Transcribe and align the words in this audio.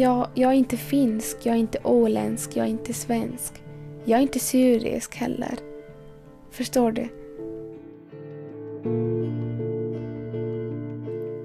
Jag, 0.00 0.28
jag 0.34 0.50
är 0.50 0.56
inte 0.56 0.76
finsk, 0.76 1.36
jag 1.42 1.54
är 1.54 1.58
inte 1.58 1.78
åländsk, 1.84 2.56
jag 2.56 2.66
är 2.66 2.70
inte 2.70 2.92
svensk. 2.92 3.62
Jag 4.04 4.18
är 4.18 4.22
inte 4.22 4.38
syrisk 4.38 5.16
heller. 5.16 5.54
Förstår 6.50 6.92
du? 6.92 7.08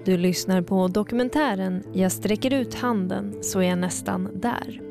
Du 0.05 0.17
lyssnar 0.17 0.61
på 0.61 0.87
dokumentären 0.87 1.83
Jag 1.93 2.11
sträcker 2.11 2.53
ut 2.53 2.73
handen 2.73 3.35
så 3.41 3.59
är 3.59 3.69
jag 3.69 3.79
nästan 3.79 4.29
där. 4.33 4.81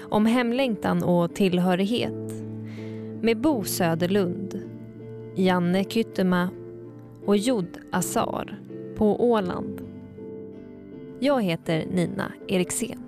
Om 0.00 0.26
hemlängtan 0.26 1.02
och 1.02 1.34
tillhörighet. 1.34 2.32
Med 3.20 3.40
Bo 3.40 3.64
Söderlund, 3.64 4.62
Janne 5.34 5.84
Kyttema 5.84 6.48
och 7.26 7.36
Jod 7.36 7.78
Azar 7.90 8.60
på 8.96 9.30
Åland. 9.30 9.81
Jag 11.24 11.42
heter 11.42 11.86
Nina 11.90 12.32
Eriksen. 12.48 12.98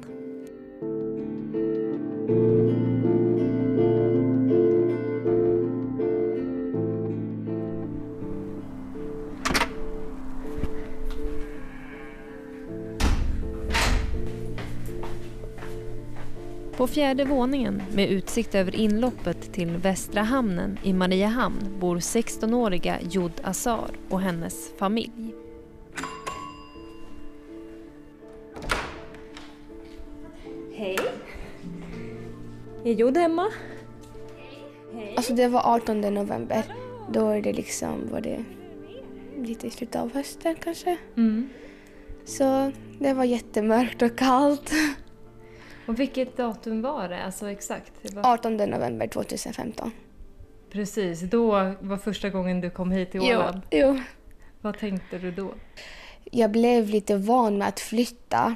På 16.77 16.87
fjärde 16.87 17.25
våningen 17.25 17.83
med 17.93 18.11
utsikt 18.11 18.55
över 18.55 18.77
inloppet 18.77 19.53
till 19.53 19.77
Västra 19.77 20.23
hamnen 20.23 20.79
i 20.83 20.93
Mariehamn 20.93 21.79
bor 21.81 21.97
16-åriga 21.97 22.99
Jod 23.11 23.33
Azar 23.43 23.91
och 24.09 24.21
hennes 24.21 24.73
familj. 24.79 25.24
Är 32.95 32.99
Jod 32.99 33.17
hemma? 33.17 33.49
Alltså 35.17 35.35
det 35.35 35.49
var 35.49 35.75
18 35.75 36.01
november. 36.01 36.65
Då 37.13 37.29
är 37.29 37.43
det 37.43 37.53
liksom, 37.53 38.09
var 38.13 38.21
det 38.21 38.45
lite 39.39 39.67
i 39.67 39.71
slutet 39.71 40.01
av 40.03 40.15
hösten 40.15 40.57
kanske. 40.65 40.97
Mm. 41.17 41.49
Så 42.25 42.73
det 42.99 43.13
var 43.13 43.25
jättemörkt 43.25 44.03
och 44.03 44.19
kallt. 44.19 44.73
Och 45.87 46.01
vilket 46.01 46.37
datum 46.37 46.83
var 46.83 47.09
det? 47.09 47.25
Alltså 47.25 47.51
exakt? 47.51 47.93
Det 48.03 48.15
var... 48.15 48.33
18 48.33 48.57
november 48.57 49.07
2015. 49.07 49.91
Precis, 50.71 51.21
då 51.21 51.51
var 51.81 51.97
första 51.97 52.31
gången 52.31 52.61
du 52.61 52.71
kom 52.71 52.91
hit 52.91 53.11
till 53.11 53.21
Jo, 53.25 53.39
Åland. 53.39 53.61
jo. 53.71 54.01
Vad 54.61 54.79
tänkte 54.79 55.19
du 55.19 55.31
då? 55.31 55.55
Jag 56.25 56.51
blev 56.51 56.89
lite 56.89 57.17
van 57.17 57.59
med 57.59 57.69
att 57.69 57.81
flytta. 57.81 58.55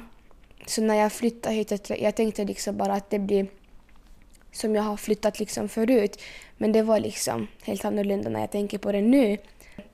Så 0.65 0.81
när 0.81 0.95
jag 0.95 1.11
flyttade 1.11 1.55
hit, 1.55 1.89
jag 1.89 2.15
tänkte 2.15 2.45
liksom 2.45 2.77
bara 2.77 2.93
att 2.93 3.09
det 3.09 3.19
blir 3.19 3.47
som 4.51 4.75
jag 4.75 4.83
har 4.83 4.97
flyttat 4.97 5.39
liksom 5.39 5.69
förut. 5.69 6.21
Men 6.57 6.71
det 6.71 6.81
var 6.81 6.99
liksom 6.99 7.47
helt 7.63 7.85
annorlunda 7.85 8.29
när 8.29 8.39
jag 8.39 8.51
tänker 8.51 8.77
på 8.77 8.91
det 8.91 9.01
nu. 9.01 9.37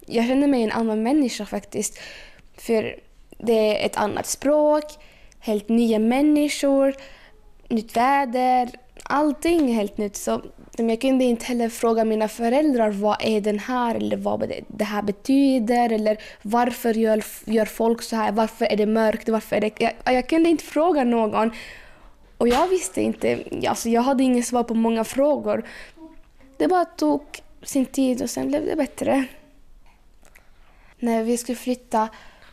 Jag 0.06 0.26
känner 0.28 0.48
mig 0.48 0.64
en 0.64 0.72
annan 0.72 1.04
människa 1.04 1.46
faktiskt. 1.46 2.00
För 2.58 2.96
det 3.38 3.54
är 3.82 3.86
ett 3.86 3.98
annat 3.98 4.26
språk, 4.26 4.84
helt 5.40 5.70
nya 5.70 6.00
människor, 6.00 6.96
nytt 7.70 7.98
väder. 7.98 8.70
Allting 9.04 9.70
är 9.70 9.74
helt 9.74 9.98
nytt. 9.98 10.16
Så 10.16 10.42
jag 10.78 11.02
kunde 11.02 11.24
inte 11.24 11.46
heller 11.46 11.70
fråga 11.70 12.06
mina 12.06 12.28
föräldrar 12.28 12.90
vad 12.90 13.18
är 13.22 13.42
den 13.42 13.60
här 13.60 13.96
eller 13.96 14.18
vad 14.18 14.54
det- 14.68 14.84
här 14.84 15.02
betyder 15.02 15.92
eller 15.92 16.18
varför 16.42 16.94
gör, 16.94 17.24
gör 17.46 17.66
folk 17.66 18.02
så 18.02 18.16
här, 18.16 18.32
varför 18.32 18.66
är 18.66 18.76
det 18.78 18.86
mörkt, 18.86 19.30
varför 19.30 19.56
är 19.56 19.62
det... 19.62 19.72
Jag, 19.80 20.14
jag 20.16 20.30
kunde 20.30 20.50
inte 20.50 20.64
fråga 20.64 21.04
någon. 21.04 21.52
Och 22.38 22.48
jag 22.48 22.68
visste 22.68 23.02
inte, 23.02 23.44
alltså 23.68 23.90
jag 23.90 24.02
hade 24.02 24.24
inget 24.24 24.48
svar 24.48 24.64
på 24.64 24.74
många 24.74 25.04
frågor. 25.04 25.68
Det 26.58 26.68
bara 26.68 26.86
tog 26.86 27.22
sin 27.64 27.86
tid 27.86 28.22
och 28.22 28.30
sen 28.30 28.48
blev 28.48 28.66
det 28.66 28.76
bättre. 28.76 29.26
När 31.00 31.24
vi 31.24 31.38
skulle 31.38 31.56
flytta 31.56 32.10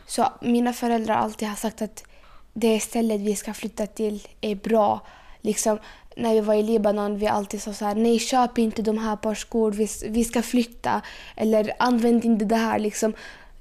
så 0.07 0.27
mina 0.41 0.73
föräldrar 0.73 1.15
alltid 1.15 1.47
har 1.47 1.55
sagt 1.55 1.81
att 1.81 2.03
det 2.53 2.79
stället 2.79 3.21
vi 3.21 3.35
ska 3.35 3.53
flytta 3.53 3.87
till 3.87 4.27
är 4.41 4.55
bra. 4.55 5.01
Liksom, 5.41 5.79
när 6.15 6.33
vi 6.33 6.39
var 6.39 6.53
i 6.53 6.63
Libanon 6.63 7.17
vi 7.17 7.27
alltid 7.27 7.61
sa 7.61 7.73
så 7.73 7.85
här, 7.85 7.95
nej 7.95 8.19
köp 8.19 8.57
inte 8.57 8.81
de 8.81 8.97
här 8.97 9.15
par 9.15 9.35
skor, 9.35 9.71
vi, 9.71 9.87
vi 10.09 10.23
ska 10.23 10.41
flytta. 10.41 11.01
Eller 11.35 11.73
använd 11.79 12.25
inte 12.25 12.45
det 12.45 12.55
här. 12.55 12.79
Liksom, 12.79 13.13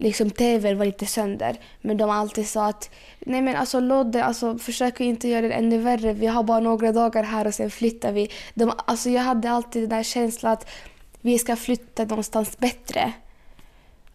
liksom 0.02 0.30
TVn 0.30 0.78
var 0.78 0.84
lite 0.84 1.06
sönder. 1.06 1.56
Men 1.80 1.96
de 1.96 2.10
alltid 2.10 2.48
sa 2.48 2.66
att 2.66 2.90
nej 3.20 3.42
men 3.42 3.56
alltså 3.56 3.80
Lodde, 3.80 4.24
alltså, 4.24 4.58
försök 4.58 5.00
inte 5.00 5.28
göra 5.28 5.48
det 5.48 5.54
ännu 5.54 5.78
värre. 5.78 6.12
Vi 6.12 6.26
har 6.26 6.42
bara 6.42 6.60
några 6.60 6.92
dagar 6.92 7.22
här 7.22 7.46
och 7.46 7.54
sen 7.54 7.70
flyttar 7.70 8.12
vi. 8.12 8.30
De, 8.54 8.72
alltså, 8.86 9.10
jag 9.10 9.22
hade 9.22 9.50
alltid 9.50 9.82
den 9.82 9.90
där 9.90 10.02
känslan 10.02 10.52
att 10.52 10.70
vi 11.20 11.38
ska 11.38 11.56
flytta 11.56 12.04
någonstans 12.04 12.58
bättre. 12.58 13.12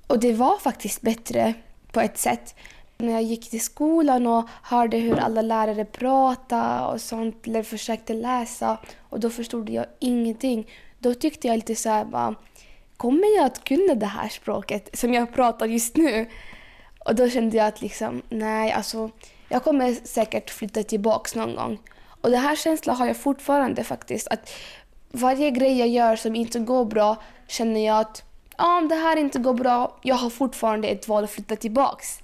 Och 0.07 0.19
det 0.19 0.33
var 0.33 0.57
faktiskt 0.57 1.01
bättre 1.01 1.53
på 1.91 2.01
ett 2.01 2.17
sätt. 2.17 2.55
När 2.97 3.13
jag 3.13 3.23
gick 3.23 3.49
till 3.49 3.61
skolan 3.61 4.27
och 4.27 4.49
hörde 4.63 4.97
hur 4.97 5.19
alla 5.19 5.41
lärare 5.41 5.85
pratade 5.85 6.85
och 6.85 7.01
sånt, 7.01 7.47
eller 7.47 7.63
försökte 7.63 8.13
läsa, 8.13 8.77
och 9.09 9.19
då 9.19 9.29
förstod 9.29 9.69
jag 9.69 9.85
ingenting. 9.99 10.67
Då 10.99 11.13
tyckte 11.13 11.47
jag 11.47 11.55
lite 11.55 11.75
så 11.75 11.89
här 11.89 12.05
bara, 12.05 12.35
kommer 12.97 13.35
jag 13.35 13.45
att 13.45 13.63
kunna 13.63 13.95
det 13.95 14.05
här 14.05 14.29
språket 14.29 14.89
som 14.93 15.13
jag 15.13 15.33
pratar 15.33 15.65
just 15.65 15.97
nu? 15.97 16.29
Och 17.05 17.15
då 17.15 17.29
kände 17.29 17.57
jag 17.57 17.67
att 17.67 17.81
liksom, 17.81 18.21
nej, 18.29 18.71
alltså, 18.71 19.09
jag 19.49 19.63
kommer 19.63 19.93
säkert 19.93 20.49
flytta 20.49 20.83
tillbaks 20.83 21.35
någon 21.35 21.55
gång. 21.55 21.79
Och 22.21 22.31
den 22.31 22.39
här 22.39 22.55
känslan 22.55 22.95
har 22.95 23.07
jag 23.07 23.17
fortfarande 23.17 23.83
faktiskt. 23.83 24.27
Att 24.27 24.49
varje 25.11 25.51
grej 25.51 25.79
jag 25.79 25.87
gör 25.87 26.15
som 26.15 26.35
inte 26.35 26.59
går 26.59 26.85
bra 26.85 27.17
känner 27.47 27.85
jag 27.85 27.99
att 27.99 28.23
ah, 28.55 28.77
om 28.77 28.87
det 28.87 28.95
här 28.95 29.17
inte 29.17 29.39
går 29.39 29.53
bra, 29.53 29.97
jag 30.01 30.15
har 30.15 30.29
fortfarande 30.29 30.87
ett 30.87 31.07
val 31.07 31.23
att 31.23 31.29
flytta 31.29 31.55
tillbaks. 31.55 32.19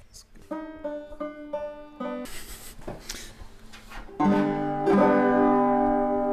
Jag 4.18 4.28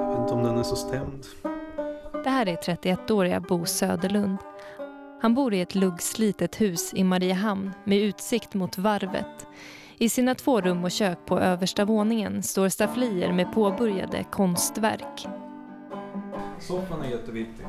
vet 0.09 0.19
inte 0.21 0.34
om 0.34 0.43
den 0.43 0.59
är 0.59 0.62
så 0.62 0.77
stämd. 0.77 1.27
Det 2.25 2.31
här 2.31 2.49
är 2.49 2.57
31-åriga 2.57 3.41
Bo 3.41 3.67
Söderlund. 3.67 4.39
Han 5.21 5.35
bor 5.35 5.55
i 5.55 5.61
ett 5.61 5.75
luggslitet 5.75 6.61
hus 6.61 6.95
i 6.95 7.05
Mariehamn 7.05 7.71
med 7.85 7.99
utsikt 7.99 8.55
mot 8.55 8.79
varvet. 8.79 9.47
I 9.99 10.09
sina 10.09 10.35
två 10.35 10.61
rum 10.61 10.85
och 10.85 10.91
kök 10.91 11.19
på 11.27 11.39
översta 11.39 11.85
våningen 11.85 12.43
står 12.43 12.69
stafflier 12.69 13.33
med 13.33 13.53
påbörjade 13.53 14.25
konstverk. 14.31 15.27
Soffan 16.61 17.03
är 17.03 17.11
jätteviktig. 17.11 17.67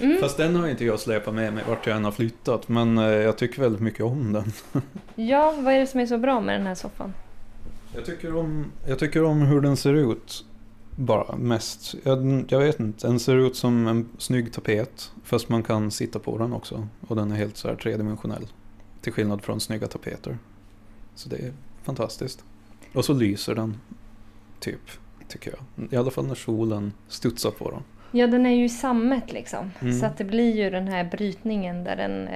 Mm. 0.00 0.20
Fast 0.20 0.36
den 0.36 0.56
har 0.56 0.68
inte 0.68 0.84
jag 0.84 1.00
släpat 1.00 1.34
med 1.34 1.52
mig 1.52 1.64
vart 1.68 1.86
jag 1.86 1.96
än 1.96 2.04
har 2.04 2.12
flyttat. 2.12 2.68
Men 2.68 2.98
eh, 2.98 3.04
jag 3.04 3.38
tycker 3.38 3.62
väldigt 3.62 3.82
mycket 3.82 4.04
om 4.04 4.32
den. 4.32 4.52
Ja, 5.14 5.54
vad 5.58 5.74
är 5.74 5.78
det 5.78 5.86
som 5.86 6.00
är 6.00 6.06
så 6.06 6.18
bra 6.18 6.40
med 6.40 6.60
den 6.60 6.66
här 6.66 6.74
soffan? 6.74 7.14
Jag 7.94 8.04
tycker 8.04 8.36
om, 8.36 8.72
jag 8.88 8.98
tycker 8.98 9.24
om 9.24 9.42
hur 9.42 9.60
den 9.60 9.76
ser 9.76 9.94
ut. 9.94 10.44
Bara 10.96 11.36
mest. 11.36 11.94
Jag, 12.02 12.44
jag 12.48 12.58
vet 12.58 12.80
inte. 12.80 13.06
Den 13.06 13.20
ser 13.20 13.36
ut 13.36 13.56
som 13.56 13.86
en 13.86 14.08
snygg 14.18 14.52
tapet. 14.52 15.12
Fast 15.24 15.48
man 15.48 15.62
kan 15.62 15.90
sitta 15.90 16.18
på 16.18 16.38
den 16.38 16.52
också. 16.52 16.88
Och 17.08 17.16
den 17.16 17.32
är 17.32 17.36
helt 17.36 17.56
så 17.56 17.68
här 17.68 17.76
tredimensionell. 17.76 18.46
Till 19.00 19.12
skillnad 19.12 19.42
från 19.42 19.60
snygga 19.60 19.86
tapeter. 19.86 20.38
Så 21.14 21.28
det 21.28 21.36
är 21.36 21.52
fantastiskt. 21.82 22.44
Och 22.92 23.04
så 23.04 23.12
lyser 23.12 23.54
den. 23.54 23.80
Typ. 24.60 24.80
Tycker 25.28 25.54
jag. 25.54 25.92
I 25.92 25.96
alla 25.96 26.10
fall 26.10 26.26
när 26.26 26.34
solen 26.34 26.92
studsar 27.08 27.50
på 27.50 27.70
den. 27.70 27.82
Ja, 28.10 28.26
den 28.26 28.46
är 28.46 28.54
ju 28.54 28.68
sammet 28.68 29.32
liksom. 29.32 29.70
Mm. 29.80 30.00
Så 30.00 30.06
att 30.06 30.18
det 30.18 30.24
blir 30.24 30.56
ju 30.56 30.70
den 30.70 30.88
här 30.88 31.04
brytningen 31.04 31.84
där 31.84 31.96
den 31.96 32.28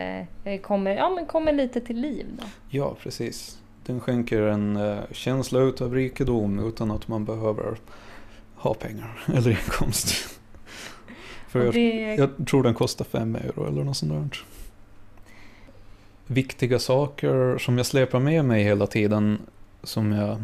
eh, 0.44 0.60
kommer, 0.60 0.90
ja, 0.96 1.10
men 1.10 1.26
kommer 1.26 1.52
lite 1.52 1.80
till 1.80 2.00
liv. 2.00 2.26
Då. 2.38 2.44
Ja, 2.68 2.96
precis. 3.02 3.58
Den 3.86 4.00
skänker 4.00 4.42
en 4.42 4.76
eh, 4.76 4.98
känsla 5.10 5.60
utav 5.60 5.94
rikedom 5.94 6.68
utan 6.68 6.90
att 6.90 7.08
man 7.08 7.24
behöver 7.24 7.76
ha 8.58 8.74
pengar 8.74 9.24
eller 9.34 9.50
inkomst. 9.50 10.14
För 11.48 11.60
Och 11.60 11.66
jag, 11.66 11.74
det, 11.74 12.14
jag 12.14 12.48
tror 12.48 12.62
den 12.62 12.74
kostar 12.74 13.04
fem 13.04 13.36
euro 13.36 13.66
eller 13.66 13.84
något 13.84 13.96
sånt 13.96 14.12
där. 14.12 14.44
Viktiga 16.26 16.78
saker 16.78 17.58
som 17.58 17.76
jag 17.76 17.86
släpar 17.86 18.20
med 18.20 18.44
mig 18.44 18.62
hela 18.64 18.86
tiden 18.86 19.38
som 19.82 20.12
jag 20.12 20.42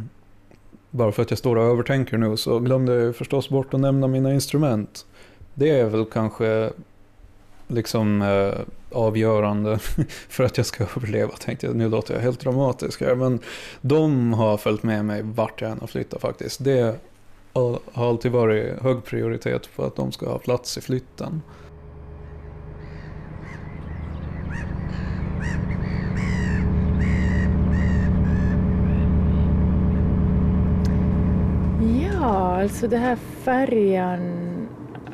bara 0.91 1.13
för 1.13 1.23
att 1.23 1.31
jag 1.31 1.39
står 1.39 1.57
och 1.57 1.65
övertänker 1.65 2.19
nu 2.19 2.37
så 2.37 2.59
glömde 2.59 2.95
jag 2.95 3.17
förstås 3.17 3.49
bort 3.49 3.75
att 3.75 3.81
nämna 3.81 4.07
mina 4.07 4.35
instrument. 4.35 5.07
Det 5.55 5.71
är 5.71 5.85
väl 5.85 6.05
kanske 6.05 6.71
liksom 7.69 8.23
eh, 8.23 8.55
avgörande 8.93 9.79
för 10.29 10.45
att 10.45 10.57
jag 10.57 10.67
ska 10.67 10.85
överleva 10.85 11.33
tänkte 11.33 11.67
jag. 11.67 11.77
Nu 11.77 11.89
låter 11.89 12.15
jag 12.15 12.21
helt 12.21 12.41
dramatisk 12.41 13.01
här 13.01 13.15
men 13.15 13.41
de 13.81 14.33
har 14.33 14.57
följt 14.57 14.83
med 14.83 15.05
mig 15.05 15.23
vart 15.23 15.61
jag 15.61 15.71
än 15.71 15.81
har 15.81 15.87
flyttat 15.87 16.21
faktiskt. 16.21 16.65
Det 16.65 17.01
har 17.55 17.81
alltid 17.95 18.33
varit 18.33 18.83
hög 18.83 19.05
prioritet 19.05 19.69
på 19.77 19.83
att 19.85 19.97
de 19.97 20.13
ska 20.13 20.31
ha 20.31 20.39
plats 20.39 20.79
i 20.79 20.81
flytten. 20.81 21.43
Ja, 32.03 32.63
alltså 32.63 32.89
den 32.89 33.01
här 33.01 33.17
färjan 33.17 34.45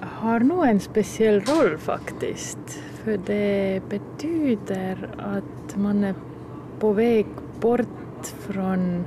har 0.00 0.40
nog 0.40 0.66
en 0.66 0.80
speciell 0.80 1.40
roll 1.40 1.78
faktiskt. 1.78 2.58
För 3.04 3.20
det 3.26 3.82
betyder 3.88 5.08
att 5.18 5.76
man 5.76 6.04
är 6.04 6.14
på 6.80 6.92
väg 6.92 7.26
bort 7.60 8.26
från 8.38 9.04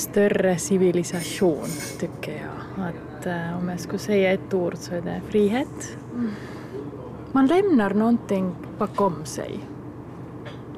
större 0.00 0.58
civilisation, 0.58 1.68
tycker 1.98 2.32
jag. 2.32 2.84
Att, 2.86 3.26
äh, 3.26 3.58
om 3.58 3.68
jag 3.68 3.80
skulle 3.80 3.98
säga 3.98 4.32
ett 4.32 4.54
ord 4.54 4.74
så 4.76 4.94
är 4.94 5.00
det 5.00 5.20
frihet. 5.28 5.96
Man 7.32 7.46
lämnar 7.46 7.90
någonting 7.90 8.54
bakom 8.78 9.24
sig, 9.24 9.60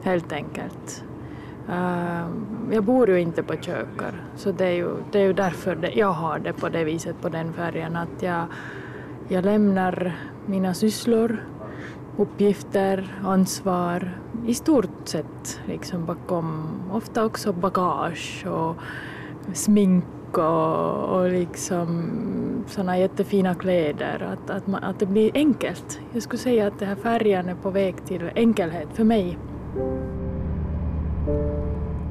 helt 0.03 0.33
enkelt. 0.33 1.05
Äh, 1.69 2.27
jag 2.71 2.85
bor 2.85 3.11
ju 3.11 3.21
inte 3.21 3.43
på 3.43 3.57
kökar, 3.57 4.25
så 4.37 4.53
det 4.53 4.67
är 4.67 4.73
ju, 4.73 4.89
det 5.13 5.19
är 5.19 5.25
ju 5.25 5.33
därför 5.33 5.75
det, 5.75 5.91
jag 5.93 6.13
har 6.13 6.39
det 6.39 6.53
på 6.53 6.69
det 6.69 6.85
viset 6.85 7.17
på 7.23 7.29
den 7.29 7.53
färgen. 7.53 7.97
Att 7.97 8.23
jag, 8.23 8.47
jag 9.29 9.45
lämnar 9.45 10.17
mina 10.47 10.75
sysslor, 10.75 11.43
uppgifter, 12.17 13.19
ansvar 13.25 14.19
i 14.47 14.55
stort 14.55 15.09
sett 15.09 15.61
liksom 15.67 16.07
bakom, 16.07 16.69
ofta 16.93 17.25
också 17.25 17.53
bagage 17.53 18.47
och 18.47 18.77
smink 19.55 20.05
och, 20.33 21.05
och 21.05 21.31
liksom 21.31 22.13
sådana 22.67 22.99
jättefina 22.99 23.55
kläder. 23.55 24.33
Att, 24.33 24.51
att, 24.51 24.67
man, 24.67 24.85
att 24.85 24.99
det 24.99 25.07
blir 25.07 25.31
enkelt. 25.35 26.01
Jag 26.13 26.23
skulle 26.23 26.43
säga 26.43 26.67
att 26.67 26.79
det 26.79 26.87
här 26.87 26.97
färjan 26.97 27.49
är 27.49 27.55
på 27.55 27.71
väg 27.71 28.05
till 28.05 28.31
enkelhet 28.35 28.89
för 28.93 29.05
mig. 29.05 29.39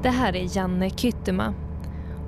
Det 0.02 0.08
här 0.08 0.36
är 0.36 0.56
Janne 0.56 0.90
Kyttema. 0.90 1.54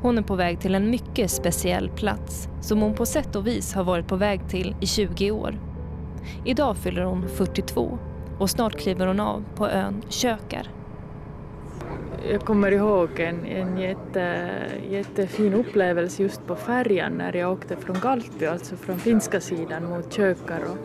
Hon 0.03 0.19
är 0.19 0.23
på 0.23 0.35
väg 0.35 0.61
till 0.61 0.75
en 0.75 0.91
mycket 0.91 1.31
speciell 1.31 1.88
plats 1.88 2.49
som 2.61 2.82
hon 2.82 2.94
på 2.94 3.06
sätt 3.06 3.37
och 3.37 3.47
vis 3.47 3.75
har 3.75 3.85
varit 3.85 4.06
på 4.06 4.17
väg 4.17 4.49
till 4.49 4.77
i 4.81 4.87
20 4.87 5.31
år. 5.31 5.74
Idag 6.44 6.76
fyller 6.76 7.03
hon 7.03 7.29
42 7.29 7.99
och 8.38 8.50
snart 8.50 8.76
kliver 8.76 9.06
hon 9.06 9.21
av 9.21 9.44
på 9.55 9.69
ön 9.69 10.03
Kökar. 10.09 10.71
Jag 12.31 12.41
kommer 12.41 12.73
ihåg 12.73 13.21
en, 13.21 13.47
en 13.47 13.79
jätte, 13.79 14.49
jättefin 14.91 15.55
upplevelse 15.55 16.23
just 16.23 16.47
på 16.47 16.56
färjan 16.56 17.12
när 17.12 17.37
jag 17.37 17.53
åkte 17.53 17.76
från 17.76 17.97
Galtby, 18.03 18.47
alltså 18.47 18.76
från 18.76 18.99
finska 18.99 19.41
sidan 19.41 19.85
mot 19.85 20.12
Kökar. 20.12 20.61
Och 20.61 20.76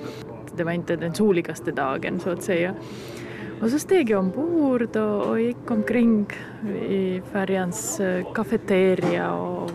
det 0.58 0.64
var 0.64 0.72
inte 0.72 0.96
den 0.96 1.14
soligaste 1.14 1.72
dagen 1.72 2.20
så 2.20 2.30
att 2.30 2.44
säga. 2.44 2.74
Och 3.62 3.70
så 3.70 3.80
steg 3.80 4.10
jag 4.10 4.20
ombord 4.20 4.96
och, 4.96 5.26
och 5.26 5.42
gick 5.42 5.72
omkring 5.72 6.26
i 6.90 7.22
färjans 7.32 8.00
eh, 8.00 8.34
kafeteria 8.34 9.34
och, 9.34 9.72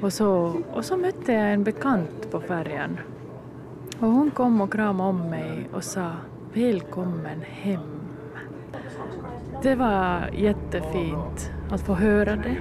och, 0.00 0.12
så, 0.12 0.60
och 0.72 0.84
så 0.84 0.96
mötte 0.96 1.32
jag 1.32 1.52
en 1.52 1.64
bekant 1.64 2.30
på 2.30 2.40
färjan. 2.40 2.98
Och 4.00 4.08
hon 4.08 4.30
kom 4.30 4.60
och 4.60 4.72
kramade 4.72 5.08
om 5.08 5.30
mig 5.30 5.68
och 5.72 5.84
sa 5.84 6.12
Välkommen 6.52 7.40
hem. 7.42 7.80
Det 9.62 9.74
var 9.74 10.30
jättefint 10.34 11.50
att 11.70 11.80
få 11.80 11.94
höra 11.94 12.36
det. 12.36 12.56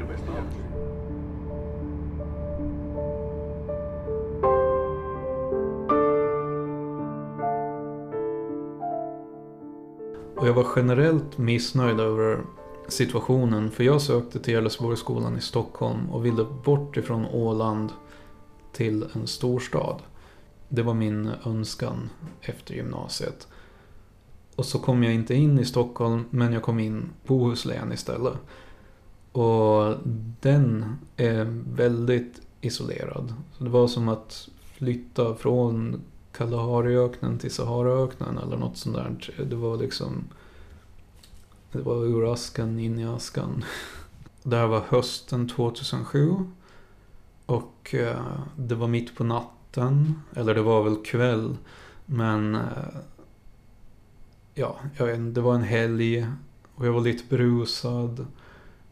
Och 10.36 10.48
jag 10.48 10.54
var 10.54 10.68
generellt 10.76 11.38
missnöjd 11.38 12.00
över 12.00 12.40
situationen 12.88 13.72
för 13.72 13.84
jag 13.84 14.02
sökte 14.02 14.40
till 14.40 14.54
Gerlesborgsskolan 14.54 15.38
i 15.38 15.42
Stockholm 15.42 16.10
och 16.10 16.26
ville 16.26 16.46
bort 16.66 16.98
ifrån 16.98 17.26
Åland 17.26 17.92
till 18.72 19.06
en 19.14 19.28
storstad. 19.28 20.02
Det 20.70 20.82
var 20.82 20.94
min 20.94 21.32
önskan 21.46 22.10
efter 22.42 22.74
gymnasiet. 22.74 23.48
Och 24.56 24.66
så 24.66 24.80
kom 24.80 25.04
jag 25.04 25.14
inte 25.14 25.36
in 25.36 25.60
i 25.60 25.66
Stockholm, 25.66 26.26
men 26.30 26.54
jag 26.54 26.64
kom 26.64 26.80
in 26.80 27.10
Bohuslän 27.28 27.92
istället. 27.92 28.34
Och 29.32 29.96
den 30.42 30.98
är 31.18 31.64
väldigt 31.76 32.42
isolerad. 32.62 33.34
Så 33.58 33.64
det 33.64 33.70
var 33.70 33.88
som 33.88 34.10
att 34.10 34.50
flytta 34.78 35.36
från 35.36 36.02
Kalahariöknen 36.32 37.40
till 37.40 37.52
Saharaöknen 37.52 38.38
eller 38.38 38.58
något 38.58 38.78
sånt 38.78 38.96
där. 38.96 39.46
Det 39.46 39.56
var 39.56 39.78
liksom... 39.78 40.24
Det 41.72 41.82
var 41.82 42.06
ur 42.06 42.34
askan 42.34 42.80
in 42.80 43.00
i 43.00 43.06
askan. 43.06 43.64
Det 44.44 44.58
här 44.58 44.68
var 44.68 44.84
hösten 44.88 45.50
2007. 45.50 46.34
Och 47.46 47.96
eh, 47.96 48.38
det 48.56 48.76
var 48.76 48.88
mitt 48.88 49.16
på 49.16 49.24
natten. 49.24 49.52
Eller 50.36 50.56
det 50.56 50.62
var 50.62 50.84
väl 50.84 50.96
kväll. 50.96 51.58
Men... 52.06 52.56
Eh, 52.56 52.62
ja, 54.54 54.80
jag 54.98 55.06
vet 55.06 55.36
det 55.36 55.42
var 55.42 55.56
en 55.56 55.64
helg. 55.64 56.28
Och 56.76 56.88
jag 56.88 56.94
var 56.94 57.02
lite 57.02 57.36
brusad. 57.36 58.26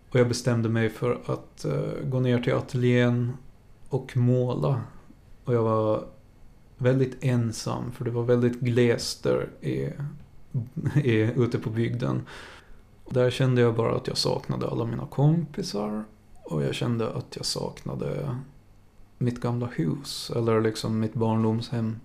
Och 0.10 0.20
jag 0.20 0.28
bestämde 0.28 0.70
mig 0.70 0.90
för 0.90 1.20
att 1.26 1.66
uh, 1.66 2.10
gå 2.10 2.20
ner 2.20 2.40
till 2.40 2.54
ateljén 2.54 3.38
och 3.90 4.18
måla. 4.18 4.82
Och 5.46 5.54
jag 5.54 5.64
var 5.64 6.06
väldigt 6.78 7.24
ensam 7.24 7.92
för 7.92 8.06
det 8.06 8.12
var 8.12 8.24
väldigt 8.24 8.60
glest 8.60 9.24
där 9.24 9.50
i, 9.62 9.90
i, 11.04 11.32
ute 11.36 11.60
på 11.60 11.70
bygden. 11.70 12.22
Och 13.04 13.14
där 13.14 13.32
kände 13.32 13.62
jag 13.62 13.76
bara 13.76 13.96
att 13.96 14.08
jag 14.08 14.18
saknade 14.18 14.68
alla 14.68 14.86
mina 14.86 15.06
kompisar. 15.06 16.04
Och 16.44 16.64
jag 16.64 16.76
kände 16.76 17.14
att 17.14 17.36
jag 17.36 17.46
saknade 17.46 18.36
mitt 19.24 19.42
gamla 19.42 19.66
hus. 19.66 20.32
Eller 20.36 20.62
liksom 20.62 21.00
mitt 21.00 21.14
barndomshem. 21.14 22.00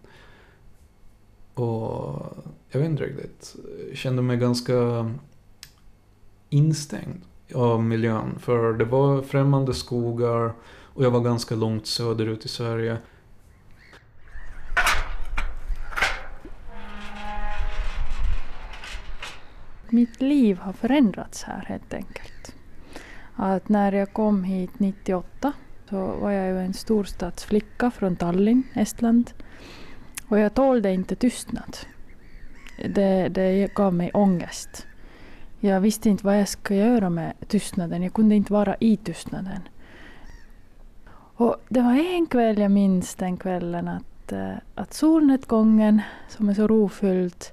Och 1.55 2.37
jag 2.71 2.81
vet 2.81 2.91
inte 2.91 3.03
riktigt. 3.03 3.57
Jag 3.89 3.97
kände 3.97 4.23
mig 4.23 4.37
ganska 4.37 5.11
instängd 6.49 7.23
av 7.55 7.83
miljön. 7.83 8.39
För 8.39 8.73
det 8.73 8.85
var 8.85 9.23
främmande 9.23 9.75
skogar 9.75 10.53
och 10.65 11.05
jag 11.05 11.11
var 11.11 11.21
ganska 11.21 11.55
långt 11.55 11.87
söderut 11.87 12.45
i 12.45 12.49
Sverige. 12.49 12.99
Mitt 19.91 20.21
liv 20.21 20.59
har 20.59 20.73
förändrats 20.73 21.43
här 21.43 21.65
helt 21.69 21.95
enkelt. 21.95 22.55
Att 23.35 23.69
när 23.69 23.93
jag 23.93 24.13
kom 24.13 24.45
hit 24.45 24.71
98 24.79 25.53
så 25.89 26.07
var 26.07 26.31
jag 26.31 26.47
ju 26.47 26.59
en 26.59 26.75
storstadsflicka 26.75 27.91
från 27.91 28.17
Tallinn, 28.17 28.63
Estland. 28.75 29.31
Och 30.29 30.39
jag 30.39 30.55
tålde 30.55 30.93
inte 30.93 31.17
tystnad. 31.17 31.77
Det, 32.89 33.29
det 33.29 33.75
gav 33.75 33.95
mig 33.95 34.11
ångest. 34.15 34.87
Jag 35.61 35.81
visste 35.81 36.09
inte 36.09 36.27
vad 36.27 36.41
jag 36.41 36.49
skulle 36.49 36.79
göra 36.79 37.11
med 37.11 37.33
tystnaden. 37.49 38.03
Jag 38.03 38.13
kunde 38.13 38.35
inte 38.35 38.53
vara 38.53 38.77
i 38.81 38.97
tystnaden. 38.97 39.61
Och 41.11 41.57
det 41.69 41.81
var 41.81 41.95
en 41.95 42.27
kväll 42.27 42.59
jag 42.59 42.71
minns 42.71 43.15
den 43.15 43.37
kvällen 43.37 43.89
att, 43.89 44.33
eh, 44.33 44.55
att 44.75 44.95
solnedgången 44.95 46.03
som 46.29 46.49
är 46.49 46.55
så 46.55 46.67
rofylld 46.67 47.45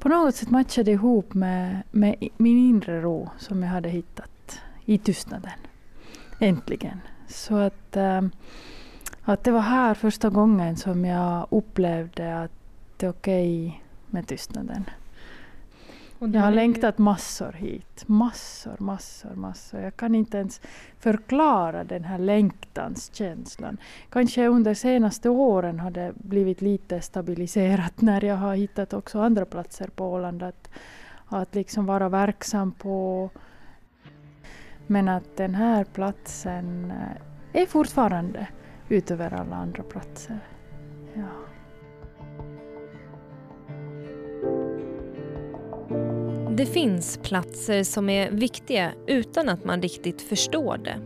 på 0.00 0.08
något 0.08 0.34
sätt 0.34 0.50
matchade 0.50 0.90
ihop 0.90 1.34
med, 1.34 1.82
med 1.90 2.28
min 2.36 2.58
inre 2.58 3.00
ro 3.00 3.28
som 3.38 3.62
jag 3.62 3.70
hade 3.70 3.88
hittat 3.88 4.60
i 4.84 4.98
tystnaden. 4.98 5.52
Äntligen. 6.38 7.00
Så 7.30 7.56
att, 7.56 7.96
äh, 7.96 8.22
att 9.22 9.44
det 9.44 9.50
var 9.50 9.60
här 9.60 9.94
första 9.94 10.30
gången 10.30 10.76
som 10.76 11.04
jag 11.04 11.46
upplevde 11.50 12.42
att 12.42 12.50
det 12.96 13.06
är 13.06 13.10
okej 13.10 13.66
okay 13.66 13.80
med 14.06 14.26
tystnaden. 14.26 14.84
Jag 16.18 16.40
har 16.40 16.50
längtat 16.50 16.98
massor 16.98 17.52
hit. 17.52 18.04
Massor, 18.06 18.76
massor, 18.78 19.34
massor. 19.34 19.80
Jag 19.80 19.96
kan 19.96 20.14
inte 20.14 20.38
ens 20.38 20.60
förklara 20.98 21.84
den 21.84 22.04
här 22.04 22.18
längtanskänslan. 22.18 23.76
Kanske 24.10 24.46
under 24.46 24.74
senaste 24.74 25.28
åren 25.28 25.80
har 25.80 25.90
det 25.90 26.12
blivit 26.14 26.60
lite 26.60 27.00
stabiliserat 27.00 27.92
när 28.00 28.24
jag 28.24 28.36
har 28.36 28.54
hittat 28.54 28.92
också 28.92 29.20
andra 29.20 29.44
platser 29.44 29.88
på 29.88 30.12
Åland 30.12 30.42
att, 30.42 30.70
att 31.26 31.54
liksom 31.54 31.86
vara 31.86 32.08
verksam 32.08 32.72
på. 32.72 33.30
Men 34.90 35.08
att 35.08 35.36
den 35.36 35.54
här 35.54 35.84
platsen 35.84 36.92
är 37.52 37.66
fortfarande 37.66 38.46
utöver 38.88 39.34
alla 39.34 39.56
andra 39.56 39.82
platser. 39.82 40.38
Ja. 41.14 41.28
Det 46.50 46.66
finns 46.66 47.16
platser 47.22 47.82
som 47.82 48.08
är 48.08 48.30
viktiga 48.30 48.92
utan 49.06 49.48
att 49.48 49.64
man 49.64 49.82
riktigt 49.82 50.22
förstår 50.22 50.78
det. 50.78 50.98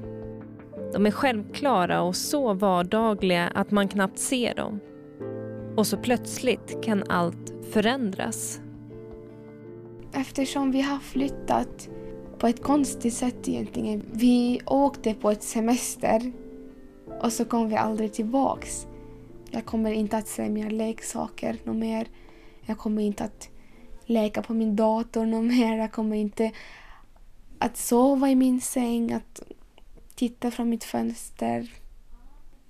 De 0.93 1.07
är 1.07 1.11
självklara 1.11 2.03
och 2.03 2.17
så 2.17 2.53
vardagliga 2.55 3.49
att 3.55 3.71
man 3.71 3.89
knappt 3.89 4.19
ser 4.19 4.55
dem. 4.55 4.81
Och 5.77 5.87
så 5.87 5.97
plötsligt 5.97 6.83
kan 6.83 7.05
allt 7.09 7.53
förändras. 7.71 8.61
Eftersom 10.13 10.71
vi 10.71 10.83
har 10.83 10.99
flyttat 10.99 11.89
på 12.45 12.49
ett 12.49 12.63
konstigt 12.63 13.15
sätt 13.15 13.49
egentligen. 13.49 14.05
Vi 14.13 14.61
åkte 14.67 15.15
på 15.15 15.31
ett 15.31 15.43
semester 15.43 16.33
Och 17.21 17.33
så 17.33 17.45
kom 17.45 17.69
vi 17.69 17.77
aldrig 17.77 18.13
tillbaks. 18.13 18.87
Jag 19.51 19.65
kommer 19.65 19.93
inte 19.93 20.17
att 20.17 20.29
se 20.29 20.49
mina 20.49 20.71
leksaker 20.71 21.59
något 21.65 21.77
mer. 21.77 22.09
Jag 22.63 22.79
kommer 22.79 23.03
inte 23.03 23.25
att 23.25 23.49
leka 24.05 24.43
på 24.43 24.55
min 24.55 24.77
dator 24.77 25.27
något 25.27 25.45
mer. 25.45 25.77
Jag 25.77 25.93
kommer 25.93 26.17
inte 26.17 26.53
att 27.59 27.77
sova 27.77 28.31
i 28.31 28.35
min 28.35 28.61
säng, 28.61 29.13
att 29.13 29.43
titta 30.15 30.51
från 30.51 30.69
mitt 30.69 30.85
fönster. 30.85 31.73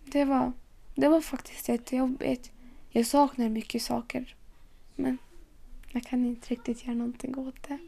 Det 0.05 0.25
var, 0.25 0.53
det 0.95 1.09
var 1.09 1.21
faktiskt 1.21 1.69
jättejobbigt. 1.69 2.53
Jag 2.91 3.07
saknar 3.07 3.49
mycket 3.49 3.83
saker. 3.83 4.35
Men 4.97 5.19
jag 5.93 6.03
kan 6.03 6.27
inte 6.27 6.49
riktigt 6.55 6.85
göra 6.85 6.95
någonting 6.95 7.39
åt 7.39 7.69
det. 7.69 7.79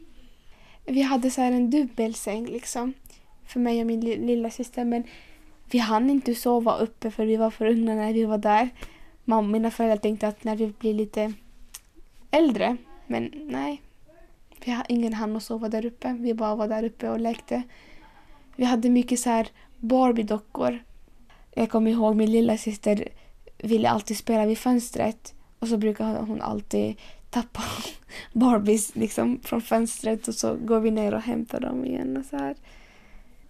Vi 0.87 1.01
hade 1.01 1.31
så 1.31 1.41
här 1.41 1.51
en 1.51 1.69
dubbelsäng 1.69 2.45
liksom. 2.45 2.93
För 3.45 3.59
mig 3.59 3.81
och 3.81 3.87
min 3.87 3.99
lilla 3.99 4.49
syster 4.49 4.85
men 4.85 5.03
vi 5.71 5.77
hann 5.77 6.09
inte 6.09 6.35
sova 6.35 6.77
uppe 6.77 7.11
för 7.11 7.25
vi 7.25 7.37
var 7.37 7.51
för 7.51 7.65
unga 7.65 7.95
när 7.95 8.13
vi 8.13 8.25
var 8.25 8.37
där. 8.37 8.69
Mamma, 9.25 9.47
mina 9.47 9.71
föräldrar 9.71 9.97
tänkte 9.97 10.27
att 10.27 10.43
när 10.43 10.55
vi 10.55 10.67
blir 10.67 10.93
lite 10.93 11.33
äldre. 12.31 12.77
Men 13.07 13.31
nej. 13.33 13.81
Vi, 14.65 14.77
ingen 14.89 15.13
hann 15.13 15.35
att 15.35 15.43
sova 15.43 15.69
där 15.69 15.85
uppe. 15.85 16.13
Vi 16.19 16.33
bara 16.33 16.55
var 16.55 16.67
där 16.67 16.83
uppe 16.83 17.09
och 17.09 17.19
lekte. 17.19 17.63
Vi 18.55 18.65
hade 18.65 18.89
mycket 18.89 19.19
så 19.19 19.29
här 19.29 19.47
Barbie-dockor. 19.77 20.79
Jag 21.53 21.69
kommer 21.69 21.91
ihåg 21.91 22.15
min 22.15 22.31
lilla 22.31 22.57
syster 22.57 23.07
ville 23.57 23.89
alltid 23.89 24.17
spela 24.17 24.45
vid 24.45 24.57
fönstret. 24.57 25.33
Och 25.59 25.67
så 25.67 25.77
brukade 25.77 26.19
hon 26.19 26.41
alltid 26.41 26.95
tappar 27.29 27.65
Barbies 28.33 28.95
liksom 28.95 29.39
från 29.43 29.61
fönstret 29.61 30.27
och 30.27 30.33
så 30.33 30.55
går 30.55 30.79
vi 30.79 30.91
ner 30.91 31.13
och 31.13 31.21
hämtar 31.21 31.59
dem 31.59 31.85
igen 31.85 32.17
och 32.17 32.25
så 32.25 32.37
här. 32.37 32.55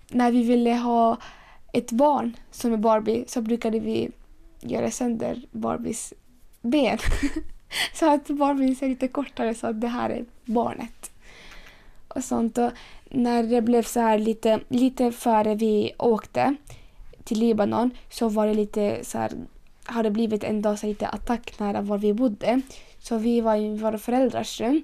När 0.10 0.31
vi 0.31 0.43
ville 0.43 0.74
ha 0.74 1.17
ett 1.74 1.91
barn 1.91 2.38
som 2.51 2.74
är 2.74 2.77
Barbie 2.77 3.24
så 3.27 3.41
brukade 3.41 3.79
vi 3.79 4.10
göra 4.62 4.91
sönder 4.91 5.41
Barbies 5.51 6.13
ben. 6.62 6.98
så 7.93 8.13
att 8.13 8.27
Barbie 8.27 8.75
ser 8.75 8.89
lite 8.89 9.07
kortare 9.07 9.53
så 9.53 9.67
att 9.67 9.81
det 9.81 9.88
här 9.88 10.10
är 10.10 10.25
barnet. 10.46 11.12
Och 12.07 12.24
sånt. 12.24 12.57
Och 12.57 12.72
när 13.10 13.43
det 13.43 13.62
blev 13.62 13.84
så 13.84 14.00
här 14.00 14.19
lite, 14.19 14.60
lite 14.67 15.12
före 15.12 15.55
vi 15.55 15.91
åkte 15.98 16.55
till 17.24 17.39
Libanon 17.39 17.91
så 18.10 18.29
var 18.29 18.48
det 18.48 18.53
lite 18.53 19.00
så 19.03 19.17
här, 19.17 19.31
har 19.86 20.03
det 20.03 20.12
blivit 20.12 20.43
en 20.43 20.62
dag 20.62 20.79
så 20.79 20.88
lite 20.88 21.07
attack 21.07 21.60
nära 21.60 21.81
var 21.81 21.98
vi 21.98 22.13
bodde. 22.13 22.62
Så 23.07 23.17
vi 23.17 23.41
var 23.41 23.55
i 23.55 23.77
våra 23.77 23.97
föräldrars 23.97 24.61
rum. 24.61 24.83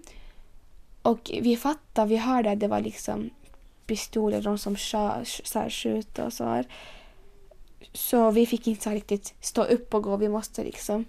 Och 1.01 1.31
vi 1.41 1.57
fattade, 1.57 2.09
vi 2.09 2.17
hörde 2.17 2.51
att 2.51 2.59
det 2.59 2.67
var 2.67 2.81
liksom 2.81 3.29
pistoler, 3.85 4.41
de 4.41 4.57
som 4.57 4.75
sköt 4.75 6.19
och 6.19 6.33
så 6.33 6.43
här. 6.43 6.67
Så 7.93 8.31
vi 8.31 8.45
fick 8.45 8.67
inte 8.67 8.83
så 8.83 8.89
riktigt 8.89 9.33
stå 9.39 9.63
upp 9.63 9.93
och 9.93 10.03
gå, 10.03 10.17
vi 10.17 10.29
måste 10.29 10.63
liksom 10.63 11.05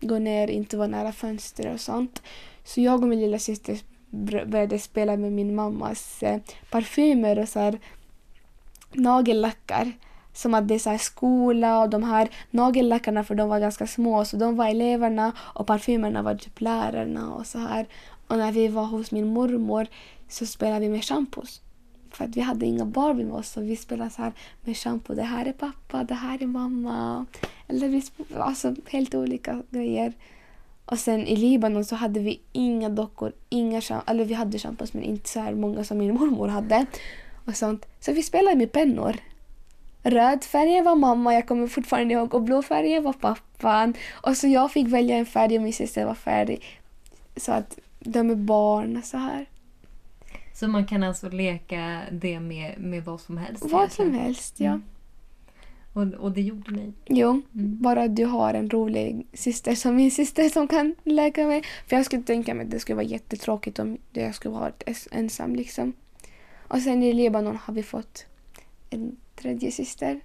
gå 0.00 0.18
ner, 0.18 0.48
inte 0.48 0.76
vara 0.76 0.88
nära 0.88 1.12
fönster 1.12 1.72
och 1.72 1.80
sånt. 1.80 2.22
Så 2.64 2.80
jag 2.80 3.02
och 3.02 3.08
min 3.08 3.20
lilla 3.20 3.38
syster 3.38 3.78
började 4.46 4.78
spela 4.78 5.16
med 5.16 5.32
min 5.32 5.54
mammas 5.54 6.22
eh, 6.22 6.40
parfymer 6.70 7.38
och 7.38 7.48
så 7.48 7.58
här 7.58 7.78
nagellackar 8.92 9.92
som 10.36 10.54
hade 10.54 10.78
så 10.78 10.90
här 10.90 10.98
skola 10.98 11.82
och 11.82 11.90
de 11.90 12.02
här 12.02 12.28
nagellackarna 12.50 13.24
för 13.24 13.34
de 13.34 13.48
var 13.48 13.60
ganska 13.60 13.86
små 13.86 14.24
så 14.24 14.36
de 14.36 14.56
var 14.56 14.68
eleverna 14.68 15.32
och 15.38 15.66
parfymerna 15.66 16.22
var 16.22 16.34
typ 16.34 16.60
lärarna 16.60 17.34
och 17.34 17.46
så 17.46 17.58
här. 17.58 17.86
Och 18.26 18.38
när 18.38 18.52
vi 18.52 18.68
var 18.68 18.84
hos 18.84 19.10
min 19.10 19.26
mormor 19.26 19.86
så 20.28 20.46
spelade 20.46 20.80
vi 20.80 20.88
med 20.88 21.04
shampoos. 21.04 21.60
För 22.10 22.24
att 22.24 22.36
vi 22.36 22.40
hade 22.40 22.66
inga 22.66 22.84
Barbie 22.84 23.24
med 23.24 23.34
oss 23.34 23.48
så 23.48 23.60
vi 23.60 23.76
spelade 23.76 24.10
så 24.10 24.22
här 24.22 24.32
med 24.64 24.76
shampoo. 24.76 25.14
Det 25.14 25.22
här 25.22 25.46
är 25.46 25.52
pappa, 25.52 26.04
det 26.04 26.14
här 26.14 26.42
är 26.42 26.46
mamma. 26.46 27.26
Eller 27.68 27.88
vi 27.88 28.02
alltså 28.36 28.74
helt 28.86 29.14
olika 29.14 29.62
grejer. 29.70 30.12
Och 30.84 30.98
sen 30.98 31.26
i 31.26 31.36
Libanon 31.36 31.84
så 31.84 31.96
hade 31.96 32.20
vi 32.20 32.40
inga 32.52 32.88
dockor, 32.88 33.32
inga 33.48 33.82
eller 34.06 34.24
vi 34.24 34.34
hade 34.34 34.58
shampoos 34.58 34.94
men 34.94 35.02
inte 35.02 35.28
så 35.28 35.40
här 35.40 35.54
många 35.54 35.84
som 35.84 35.98
min 35.98 36.14
mormor 36.14 36.48
hade. 36.48 36.86
Och 37.46 37.56
sånt. 37.56 37.86
Så 38.00 38.12
vi 38.12 38.22
spelade 38.22 38.56
med 38.56 38.72
pennor. 38.72 39.16
Röd 40.06 40.44
färg 40.44 40.82
var 40.82 40.94
mamma, 40.94 41.34
jag 41.34 41.48
kommer 41.48 41.66
fortfarande 41.66 42.14
ihåg, 42.14 42.34
och 42.34 42.42
blå 42.42 42.62
färg 42.62 43.00
var 43.00 43.12
pappan. 43.12 43.94
Och 44.12 44.36
så 44.36 44.46
jag 44.46 44.72
fick 44.72 44.88
välja 44.88 45.16
en 45.16 45.26
färg 45.26 45.56
och 45.56 45.62
min 45.62 45.72
syster 45.72 46.04
var 46.04 46.14
färdig. 46.14 46.62
Så 47.36 47.52
att 47.52 47.78
de 48.00 48.30
är 48.30 48.34
barn 48.34 48.96
och 48.96 49.04
så 49.04 49.16
här. 49.16 49.46
Så 50.54 50.68
man 50.68 50.86
kan 50.86 51.02
alltså 51.02 51.28
leka 51.28 52.00
det 52.12 52.40
med, 52.40 52.74
med 52.78 53.04
vad 53.04 53.20
som 53.20 53.36
helst? 53.36 53.64
Vad 53.64 53.92
som 53.92 54.14
helst, 54.14 54.60
ja. 54.60 54.70
Mm. 54.70 54.82
Och, 55.92 56.20
och 56.20 56.32
det 56.32 56.42
gjorde 56.42 56.70
ni? 56.70 56.92
Jo, 57.06 57.30
mm. 57.30 57.42
bara 57.82 58.08
du 58.08 58.24
har 58.24 58.54
en 58.54 58.70
rolig 58.70 59.26
syster 59.32 59.74
som 59.74 59.96
min 59.96 60.10
syster 60.10 60.48
som 60.48 60.68
kan 60.68 60.94
leka 61.04 61.46
med. 61.46 61.64
För 61.86 61.96
jag 61.96 62.04
skulle 62.04 62.22
tänka 62.22 62.54
mig 62.54 62.64
att 62.64 62.70
det 62.70 62.80
skulle 62.80 62.96
vara 62.96 63.06
jättetråkigt 63.06 63.78
om 63.78 63.98
jag 64.12 64.34
skulle 64.34 64.54
vara 64.54 64.72
ensam 65.10 65.56
liksom. 65.56 65.92
Och 66.68 66.78
sen 66.78 67.02
i 67.02 67.12
Libanon 67.12 67.56
har 67.56 67.74
vi 67.74 67.82
fått 67.82 68.26
en 68.90 69.16
tredje 69.36 69.72
syster. 69.72 70.20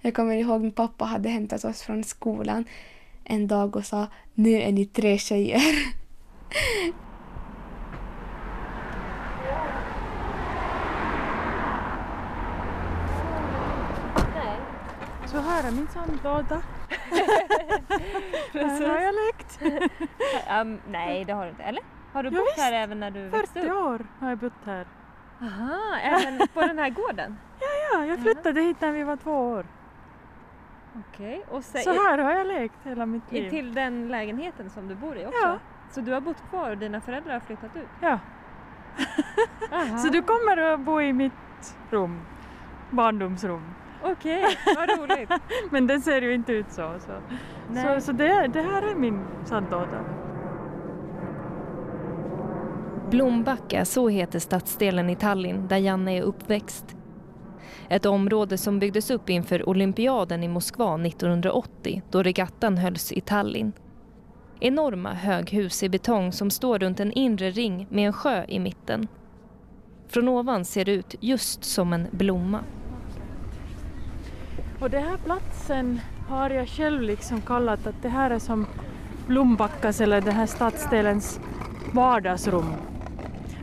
Jag 0.00 0.14
kommer 0.14 0.36
ihåg 0.36 0.60
min 0.60 0.72
pappa 0.72 1.04
hade 1.04 1.28
hämtat 1.28 1.64
oss 1.64 1.82
från 1.82 2.04
skolan 2.04 2.64
en 3.24 3.46
dag 3.46 3.76
och 3.76 3.84
sa 3.84 4.06
nu 4.34 4.50
är 4.50 4.72
ni 4.72 4.86
tre 4.86 5.18
tjejer. 5.18 5.62
Så 15.26 15.38
här 15.38 15.68
är 15.68 15.72
min 15.72 15.88
sandlåda. 15.88 16.62
här 18.52 18.88
har 18.88 19.00
jag 19.00 19.14
lekt. 19.14 19.62
um, 20.60 20.80
nej, 20.88 21.24
det 21.24 21.32
har 21.32 21.44
du 21.44 21.50
inte. 21.50 21.62
Eller? 21.62 21.82
Har 22.12 22.22
du 22.22 22.28
ja, 22.28 22.40
bott 22.40 22.48
visst. 22.48 22.58
här 22.58 22.72
även 22.72 23.00
när 23.00 23.10
du 23.10 23.28
växte 23.28 23.60
upp? 23.60 23.66
40 23.66 23.72
år 23.72 24.06
har 24.20 24.28
jag 24.28 24.38
bott 24.38 24.52
här. 24.64 24.86
Aha, 25.42 25.96
även 26.02 26.48
på 26.54 26.60
den 26.60 26.78
här 26.78 26.90
gården? 26.90 27.36
Ja, 27.60 27.66
ja, 27.92 28.06
jag 28.06 28.22
flyttade 28.22 28.60
hit 28.60 28.80
när 28.80 28.92
vi 28.92 29.04
var 29.04 29.16
två 29.16 29.32
år. 29.32 29.66
Okej. 30.98 31.44
Okay. 31.50 31.62
Så, 31.62 31.78
så 31.78 31.90
här 31.90 32.18
har 32.18 32.32
jag 32.32 32.46
lekt 32.46 32.78
hela 32.84 33.06
mitt 33.06 33.32
liv. 33.32 33.50
Till 33.50 33.74
den 33.74 34.08
lägenheten 34.08 34.70
som 34.70 34.88
du 34.88 34.94
bor 34.94 35.16
i 35.16 35.26
också? 35.26 35.38
Ja. 35.42 35.58
Så 35.90 36.00
du 36.00 36.12
har 36.12 36.20
bott 36.20 36.42
kvar 36.50 36.70
och 36.70 36.78
dina 36.78 37.00
föräldrar 37.00 37.32
har 37.32 37.40
flyttat 37.40 37.76
ut? 37.76 37.88
Ja. 38.00 38.18
så 40.02 40.08
du 40.08 40.22
kommer 40.22 40.56
att 40.56 40.80
bo 40.80 41.00
i 41.00 41.12
mitt 41.12 41.76
rum, 41.90 42.20
barndomsrum. 42.90 43.62
Okej, 44.02 44.44
vad 44.76 44.98
roligt. 44.98 45.30
Men 45.70 45.86
det 45.86 46.00
ser 46.00 46.22
ju 46.22 46.34
inte 46.34 46.52
ut 46.52 46.72
så. 46.72 46.94
Så, 46.98 47.12
så, 47.74 48.00
så 48.00 48.12
det, 48.12 48.46
det 48.46 48.62
här 48.62 48.82
är 48.82 48.94
min 48.94 49.24
sandlåda. 49.44 50.04
Blombacka, 53.10 53.84
så 53.84 54.08
heter 54.08 54.38
stadsdelen 54.38 55.10
i 55.10 55.16
Tallinn 55.16 55.68
där 55.68 55.76
Janne 55.76 56.18
är 56.18 56.22
uppväxt. 56.22 56.97
Ett 57.90 58.06
område 58.06 58.58
som 58.58 58.78
byggdes 58.78 59.10
upp 59.10 59.30
inför 59.30 59.68
olympiaden 59.68 60.42
i 60.42 60.48
Moskva 60.48 60.94
1980 60.94 62.02
då 62.10 62.22
regattan 62.22 62.78
hölls 62.78 63.12
i 63.12 63.20
Tallinn. 63.20 63.72
Enorma 64.60 65.12
höghus 65.14 65.82
i 65.82 65.88
betong 65.88 66.32
som 66.32 66.50
står 66.50 66.78
runt 66.78 67.00
en 67.00 67.12
inre 67.12 67.50
ring 67.50 67.86
med 67.90 68.06
en 68.06 68.12
sjö 68.12 68.44
i 68.48 68.58
mitten. 68.58 69.08
Från 70.08 70.28
ovan 70.28 70.64
ser 70.64 70.84
det 70.84 70.92
ut 70.92 71.14
just 71.20 71.64
som 71.64 71.92
en 71.92 72.06
blomma. 72.10 72.60
Och 74.80 74.90
den 74.90 75.02
här 75.02 75.16
platsen 75.16 76.00
har 76.28 76.50
jag 76.50 76.68
själv 76.68 77.02
liksom 77.02 77.40
kallat 77.40 77.86
att 77.86 78.02
det 78.02 78.08
här 78.08 78.30
är 78.30 78.38
som 78.38 78.66
Blombackas 79.26 80.00
eller 80.00 80.20
den 80.20 80.34
här 80.34 80.46
stadsdelens 80.46 81.40
vardagsrum. 81.92 82.72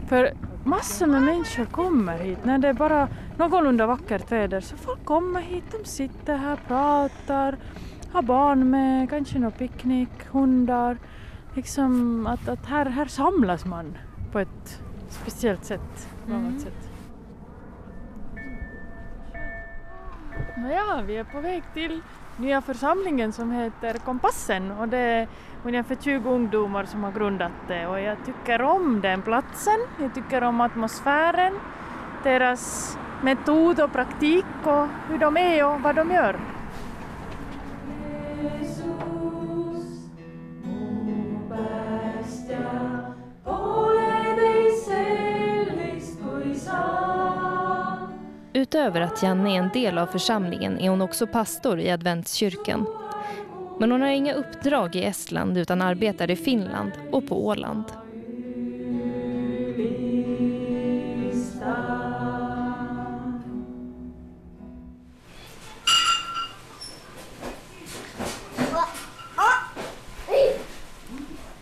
För 0.07 0.33
massor 0.65 1.07
med 1.07 1.21
människor 1.21 1.65
kommer 1.65 2.17
hit 2.17 2.45
när 2.45 2.57
det 2.57 2.67
är 2.67 2.73
bara 2.73 3.07
någorlunda 3.37 3.85
vackert 3.85 4.31
väder. 4.31 4.61
Så 4.61 4.77
folk 4.77 5.05
kommer 5.05 5.41
hit, 5.41 5.63
de 5.71 5.85
sitter 5.89 6.37
här, 6.37 6.59
pratar, 6.67 7.57
har 8.11 8.21
barn 8.21 8.69
med, 8.69 9.09
kanske 9.09 9.39
någon 9.39 9.51
picknick, 9.51 10.25
hundar. 10.31 10.97
Liksom 11.53 12.27
att, 12.27 12.47
att 12.47 12.65
här, 12.65 12.85
här 12.85 13.05
samlas 13.05 13.65
man 13.65 13.97
på 14.31 14.39
ett 14.39 14.81
speciellt 15.09 15.65
sätt. 15.65 16.09
Mm. 16.27 16.59
sätt. 16.59 16.89
Nåja, 20.57 21.01
vi 21.07 21.17
är 21.17 21.23
på 21.23 21.41
väg 21.41 21.63
till 21.73 22.01
nya 22.37 22.61
församlingen 22.61 23.33
som 23.33 23.51
heter 23.51 23.93
Kompassen 23.93 24.71
och 24.71 24.87
det 24.87 25.27
ungefär 25.65 25.95
20 25.95 26.29
ungdomar 26.29 26.85
som 26.85 27.03
har 27.03 27.11
grundat 27.11 27.51
det 27.67 27.87
och 27.87 27.99
jag 27.99 28.17
tycker 28.25 28.61
om 28.61 29.01
den 29.01 29.21
platsen, 29.21 29.79
jag 30.01 30.13
tycker 30.13 30.43
om 30.43 30.61
atmosfären, 30.61 31.53
deras 32.23 32.97
metod 33.23 33.79
och 33.79 33.91
praktik 33.91 34.45
och 34.63 34.87
hur 35.09 35.17
de 35.17 35.37
är 35.37 35.65
och 35.65 35.81
vad 35.81 35.95
de 35.95 36.11
gör. 36.11 36.39
Utöver 48.53 49.01
att 49.01 49.23
Janne 49.23 49.49
är 49.49 49.59
en 49.59 49.69
del 49.73 49.97
av 49.97 50.05
församlingen 50.05 50.79
är 50.79 50.89
hon 50.89 51.01
också 51.01 51.27
pastor 51.27 51.79
i 51.79 51.91
adventskyrkan. 51.91 53.04
Men 53.79 53.91
hon 53.91 54.01
har 54.01 54.09
inga 54.09 54.33
uppdrag 54.33 54.95
i 54.95 55.03
Estland 55.03 55.57
utan 55.57 55.81
arbetar 55.81 56.31
i 56.31 56.35
Finland 56.35 56.91
och 57.11 57.27
på 57.27 57.45
Åland. 57.45 57.83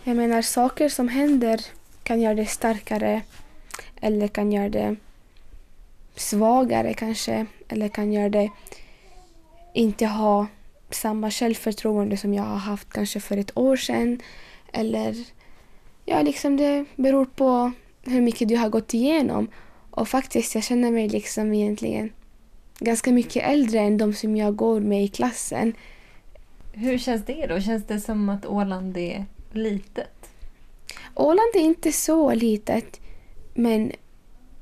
Jag 0.04 0.16
menar 0.16 0.42
saker 0.42 0.88
som 0.88 1.08
händer 1.08 1.60
kan 2.02 2.20
göra 2.20 2.34
det 2.34 2.46
starkare 2.46 3.22
eller 4.00 4.28
kan 4.28 4.52
göra 4.52 4.68
det 4.68 4.96
svagare 6.16 6.94
kanske 6.94 7.46
eller 7.68 7.88
kan 7.88 8.12
göra 8.12 8.28
det 8.28 8.50
inte 9.72 10.06
ha 10.06 10.46
samma 10.90 11.30
självförtroende 11.30 12.16
som 12.16 12.34
jag 12.34 12.42
har 12.42 12.56
haft 12.56 12.92
kanske 12.92 13.20
för 13.20 13.36
ett 13.36 13.58
år 13.58 13.76
sedan. 13.76 14.20
Eller 14.72 15.24
ja, 16.04 16.22
liksom 16.22 16.56
det 16.56 16.84
beror 16.96 17.24
på 17.24 17.72
hur 18.02 18.20
mycket 18.20 18.48
du 18.48 18.56
har 18.56 18.68
gått 18.68 18.94
igenom. 18.94 19.48
Och 19.90 20.08
faktiskt, 20.08 20.54
jag 20.54 20.64
känner 20.64 20.90
mig 20.90 21.08
liksom 21.08 21.54
egentligen 21.54 22.12
ganska 22.78 23.12
mycket 23.12 23.44
äldre 23.44 23.80
än 23.80 23.98
de 23.98 24.12
som 24.12 24.36
jag 24.36 24.56
går 24.56 24.80
med 24.80 25.04
i 25.04 25.08
klassen. 25.08 25.74
Hur 26.72 26.98
känns 26.98 27.24
det 27.24 27.46
då? 27.46 27.60
Känns 27.60 27.84
det 27.84 28.00
som 28.00 28.28
att 28.28 28.46
Åland 28.46 28.96
är 28.96 29.24
litet? 29.52 30.30
Åland 31.14 31.50
är 31.54 31.60
inte 31.60 31.92
så 31.92 32.34
litet, 32.34 33.00
men 33.54 33.92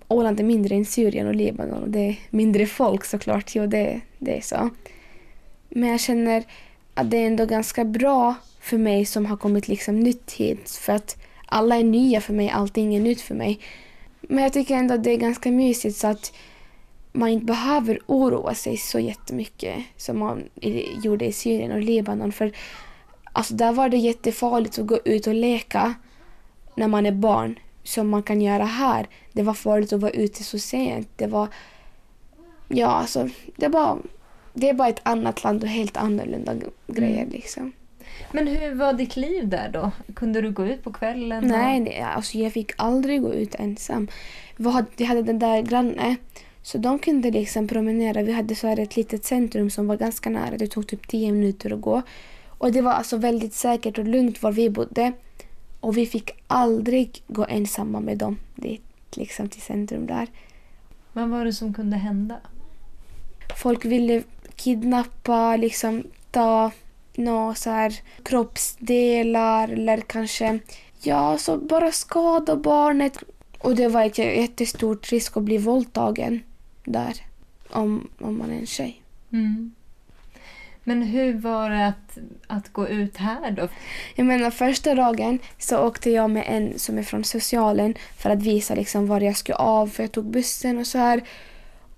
Åland 0.09 0.41
är 0.41 0.45
mindre 0.45 0.75
än 0.75 0.85
Syrien 0.85 1.27
och 1.27 1.35
Libanon 1.35 1.83
och 1.83 1.91
det 1.91 2.09
är 2.09 2.17
mindre 2.31 2.67
folk 2.67 3.05
såklart. 3.05 3.55
Jo, 3.55 3.67
det, 3.67 4.01
det 4.19 4.37
är 4.37 4.41
så. 4.41 4.71
Men 5.75 5.89
jag 5.89 6.01
känner 6.01 6.45
att 6.95 7.11
det 7.11 7.17
är 7.17 7.27
ändå 7.27 7.47
ganska 7.47 7.85
bra 7.85 8.35
för 8.61 8.79
mig 8.79 9.05
som 9.05 9.27
har 9.27 9.37
kommit 9.37 9.69
liksom 9.69 10.01
nytt 10.01 10.33
hit. 10.33 10.71
För 10.71 10.93
att 10.93 11.17
alla 11.47 11.77
är 11.77 11.85
nya 11.85 12.21
för 12.21 12.33
mig, 12.33 12.51
allting 12.51 12.95
är 12.95 13.01
nytt 13.01 13.21
för 13.21 13.35
mig. 13.35 13.61
Men 14.21 14.43
jag 14.43 14.53
tycker 14.53 14.75
ändå 14.75 14.95
att 14.95 15.05
det 15.05 15.11
är 15.11 15.17
ganska 15.17 15.51
mysigt 15.51 15.97
så 15.97 16.07
att 16.07 16.33
man 17.13 17.29
inte 17.29 17.47
behöver 17.47 18.01
oroa 18.07 18.55
sig 18.55 18.77
så 18.77 18.99
jättemycket 18.99 19.77
som 19.97 20.19
man 20.19 20.43
gjorde 21.05 21.27
i 21.27 21.33
Syrien 21.33 21.73
och 21.73 21.81
Libanon. 21.81 22.33
För 22.33 22.53
alltså, 23.33 23.55
där 23.55 23.73
var 23.73 23.89
det 23.89 23.97
jättefarligt 23.97 24.79
att 24.79 24.87
gå 24.87 24.99
ut 25.05 25.27
och 25.27 25.35
leka 25.35 25.95
när 26.75 26.89
man 26.89 27.07
är 27.07 27.13
barn 27.13 27.59
som 27.83 28.09
man 28.09 28.23
kan 28.23 28.41
göra 28.41 28.65
här. 28.65 29.09
Det 29.33 29.43
var 29.43 29.55
farligt 29.55 29.93
att 29.93 30.01
vara 30.01 30.13
ute 30.13 30.45
så 30.45 30.59
sent. 30.59 31.09
Det 31.17 31.27
var... 31.27 31.49
Ja, 32.69 32.87
alltså, 32.87 33.29
det 33.57 33.69
var... 33.69 33.99
Det 34.55 34.69
är 34.69 34.75
bara 34.75 34.89
ett 34.89 35.01
annat 35.03 35.45
land 35.45 35.63
och 35.63 35.69
helt 35.69 35.97
annorlunda 35.97 36.55
grejer 36.87 37.23
mm. 37.23 37.31
liksom. 37.31 37.73
Men 38.33 38.47
hur 38.47 38.75
var 38.75 38.93
ditt 38.93 39.17
liv 39.17 39.49
där 39.49 39.71
då? 39.73 39.91
Kunde 40.15 40.41
du 40.41 40.51
gå 40.51 40.67
ut 40.67 40.85
på 40.85 40.93
kvällen? 40.93 41.47
Nej, 41.47 41.81
nej 41.81 42.01
alltså 42.01 42.39
jag 42.39 42.53
fick 42.53 42.73
aldrig 42.77 43.23
gå 43.23 43.35
ut 43.35 43.55
ensam. 43.55 44.09
Vi 44.57 44.71
hade, 44.71 44.87
vi 44.97 45.05
hade 45.05 45.23
den 45.23 45.39
där 45.39 45.63
grannen, 45.63 46.17
så 46.63 46.79
de 46.79 46.99
kunde 46.99 47.31
liksom 47.31 47.69
promenera. 47.69 48.23
Vi 48.23 48.33
hade 48.33 48.55
så 48.55 48.67
här 48.67 48.79
ett 48.79 48.97
litet 48.97 49.25
centrum 49.25 49.71
som 49.71 49.87
var 49.87 49.97
ganska 49.97 50.31
nära. 50.31 50.57
Det 50.57 50.67
tog 50.67 50.87
typ 50.87 51.09
tio 51.09 51.33
minuter 51.33 51.73
att 51.73 51.81
gå. 51.81 52.03
Och 52.49 52.73
det 52.73 52.81
var 52.81 52.93
alltså 52.93 53.17
väldigt 53.17 53.55
säkert 53.55 53.99
och 53.99 54.05
lugnt 54.05 54.43
var 54.43 54.53
vi 54.53 54.71
bodde. 54.71 55.13
Och 55.81 55.97
vi 55.97 56.07
fick 56.07 56.31
aldrig 56.47 57.23
gå 57.27 57.47
ensamma 57.49 58.01
med 58.01 58.19
dem 58.19 58.39
dit, 58.57 58.83
liksom 59.17 59.49
till 59.49 59.63
centrum 59.63 60.07
där. 60.07 60.27
Vad 61.13 61.29
var 61.29 61.45
det 61.45 61.53
som 61.53 61.75
kunde 61.75 61.97
hända? 61.97 62.37
Folk 63.57 63.85
ville 63.85 64.23
kidnappa, 64.63 65.57
liksom 65.57 66.05
ta 66.31 66.71
några 67.15 67.55
så 67.55 67.71
här 67.71 68.01
kroppsdelar 68.23 69.69
eller 69.69 70.01
kanske 70.01 70.59
ja, 71.03 71.39
så 71.39 71.57
bara 71.57 71.93
skada 71.93 72.57
barnet. 72.57 73.19
Och 73.59 73.77
det 73.77 73.89
var 73.89 74.05
ett 74.05 74.19
jättestort 74.19 75.13
risk 75.13 75.37
att 75.37 75.43
bli 75.43 75.59
våldtagen 75.59 76.43
där 76.85 77.15
om, 77.71 78.09
om 78.19 78.39
man 78.39 78.51
är 78.51 78.59
en 78.59 78.67
tjej. 78.67 79.03
Mm. 79.33 79.73
Men 80.85 81.03
hur 81.03 81.35
var 81.35 81.71
det 81.71 81.87
att, 81.87 82.19
att 82.47 82.73
gå 82.73 82.89
ut 82.89 83.17
här 83.17 83.51
då? 83.51 83.69
Jag 84.15 84.27
menar 84.27 84.51
första 84.51 84.95
dagen 84.95 85.39
så 85.59 85.79
åkte 85.79 86.11
jag 86.11 86.31
med 86.31 86.45
en 86.47 86.79
som 86.79 86.99
är 86.99 87.03
från 87.03 87.25
socialen 87.25 87.95
för 88.17 88.31
att 88.31 88.43
visa 88.43 88.75
liksom 88.75 89.07
var 89.07 89.21
jag 89.21 89.37
skulle 89.37 89.57
av 89.57 89.87
för 89.87 90.03
jag 90.03 90.13
tog 90.13 90.25
bussen 90.25 90.79
och 90.79 90.87
så 90.87 90.99
här. 90.99 91.23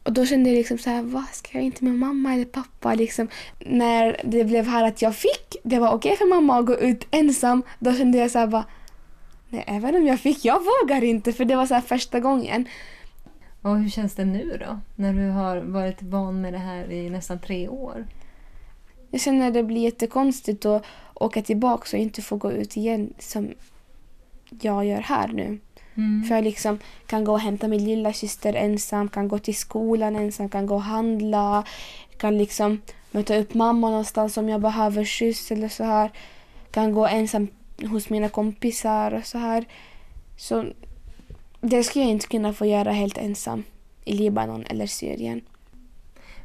Och 0.05 0.13
då 0.13 0.27
kände 0.27 0.51
jag 0.51 0.57
liksom 0.57 0.79
så 0.79 0.91
här, 0.91 1.03
vad 1.03 1.25
ska 1.33 1.59
jag 1.59 1.65
inte 1.65 1.85
med 1.85 1.95
mamma 1.95 2.35
eller 2.35 2.45
pappa 2.45 2.95
liksom. 2.95 3.29
När 3.59 4.21
det 4.25 4.45
blev 4.45 4.67
här 4.67 4.85
att 4.85 5.03
jag 5.03 5.17
fick, 5.17 5.57
det 5.63 5.79
var 5.79 5.93
okej 5.93 6.17
för 6.17 6.27
mamma 6.27 6.59
att 6.59 6.67
gå 6.67 6.75
ut 6.77 7.07
ensam, 7.11 7.63
då 7.79 7.93
kände 7.93 8.19
jag 8.19 8.31
så 8.31 8.39
här 8.39 8.47
bara, 8.47 8.65
nej 9.49 9.65
även 9.67 9.95
om 9.95 10.07
jag 10.07 10.21
fick, 10.21 10.45
jag 10.45 10.61
vågar 10.65 11.05
inte 11.05 11.33
för 11.33 11.45
det 11.45 11.57
var 11.57 11.67
så 11.67 11.81
första 11.81 12.21
gången. 12.21 12.69
Och 13.63 13.79
hur 13.79 13.89
känns 13.89 14.15
det 14.15 14.25
nu 14.25 14.61
då? 14.67 14.81
När 14.97 15.13
du 15.13 15.31
har 15.31 15.57
varit 15.57 16.03
van 16.03 16.41
med 16.41 16.53
det 16.53 16.59
här 16.59 16.93
i 16.93 17.11
nästan 17.11 17.39
tre 17.39 17.69
år? 17.69 18.07
Jag 19.11 19.21
känner 19.21 19.49
att 19.49 19.55
det 19.55 19.63
blir 19.63 19.83
jättekonstigt 19.83 20.67
att 20.67 20.85
åka 21.15 21.43
tillbaka 21.43 21.97
och 21.97 22.03
inte 22.03 22.23
få 22.23 22.37
gå 22.37 22.53
ut 22.53 22.77
igen 22.77 23.15
som 23.19 23.55
jag 24.61 24.85
gör 24.85 25.01
här 25.01 25.29
nu. 25.29 25.59
Mm. 25.97 26.25
För 26.25 26.35
jag 26.35 26.45
liksom 26.45 26.79
kan 27.07 27.25
gå 27.25 27.33
och 27.33 27.41
hämta 27.41 27.69
min 27.69 27.85
lilla 27.85 28.13
syster 28.13 28.55
ensam, 28.55 29.09
kan 29.09 29.29
gå 29.29 29.39
till 29.39 29.57
skolan 29.57 30.17
ensam, 30.17 30.49
kan 30.49 30.67
gå 30.67 30.75
och 30.75 30.83
handla, 30.83 31.65
kan 32.17 32.39
liksom 32.39 32.81
möta 33.11 33.37
upp 33.37 33.55
mamma 33.55 33.91
någonstans 33.91 34.37
om 34.37 34.49
jag 34.49 34.61
behöver 34.61 35.05
skjuts 35.05 35.51
eller 35.51 35.69
så 35.69 35.85
här. 35.85 36.11
Kan 36.71 36.93
gå 36.93 37.07
ensam 37.07 37.49
hos 37.83 38.11
mina 38.11 38.29
kompisar 38.29 39.15
och 39.15 39.27
så 39.27 39.39
här. 39.39 39.65
Så 40.37 40.65
det 41.61 41.85
skulle 41.85 42.05
jag 42.05 42.13
inte 42.13 42.27
kunna 42.27 42.53
få 42.53 42.67
göra 42.67 42.93
helt 42.93 43.19
ensam 43.19 43.65
i 44.05 44.13
Libanon 44.13 44.65
eller 44.67 44.87
Syrien. 44.87 45.41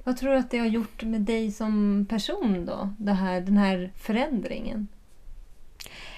Vad 0.03 0.17
tror 0.17 0.31
du 0.31 0.37
att 0.37 0.51
det 0.51 0.57
har 0.57 0.65
gjort 0.65 1.03
med 1.03 1.21
dig 1.21 1.51
som 1.51 2.05
person 2.09 2.65
då? 2.65 2.89
Det 2.97 3.13
här, 3.13 3.41
den 3.41 3.57
här 3.57 3.91
förändringen? 3.95 4.87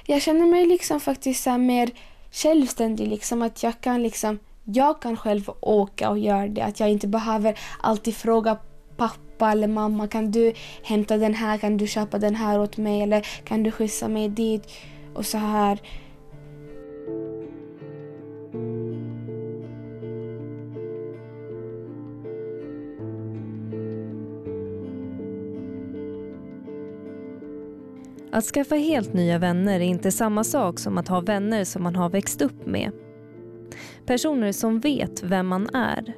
Jag 0.06 0.22
känner 0.22 0.46
mig 0.46 0.66
liksom 0.66 1.00
faktiskt 1.00 1.44
så 1.44 1.58
mer 1.58 1.92
självständig. 2.32 3.08
Liksom, 3.08 3.42
att 3.42 3.64
jag 3.64 3.82
kan 3.82 4.04
liksom 4.04 4.40
jag 4.64 5.02
kan 5.02 5.18
själv 5.18 5.50
åka 5.60 6.10
och 6.10 6.20
göra 6.20 6.48
det. 6.48 6.62
Att 6.62 6.80
jag 6.80 6.90
inte 6.90 7.08
behöver 7.08 7.60
alltid 7.82 8.16
fråga 8.16 8.58
pappa 8.98 9.52
eller 9.52 9.68
mamma 9.68 10.08
kan 10.08 10.32
du 10.32 10.54
hämta 10.84 11.18
den 11.18 11.34
här, 11.34 11.58
kan 11.58 11.78
du 11.78 11.88
köpa 11.88 12.18
den 12.20 12.36
här 12.36 12.60
åt 12.60 12.78
mig 12.78 13.02
eller 13.02 13.28
kan 13.44 13.64
du 13.64 13.72
skjutsa 13.72 14.08
mig 14.08 14.30
dit 14.30 14.68
och 15.14 15.26
så 15.26 15.38
här. 15.38 15.80
Att 28.32 28.44
skaffa 28.44 28.76
helt 28.76 29.14
nya 29.14 29.38
vänner 29.38 29.80
är 29.80 29.84
inte 29.84 30.12
samma 30.12 30.44
sak 30.44 30.80
som 30.80 30.98
att 30.98 31.08
ha 31.08 31.22
vänner 31.22 31.64
som 31.64 31.84
man 31.84 31.96
har 31.96 32.10
växt 32.10 32.42
upp 32.42 32.66
med. 32.66 32.92
Personer 34.06 34.52
som 34.52 34.80
vet 34.80 35.24
vem 35.24 35.48
man 35.48 35.70
är. 35.76 36.14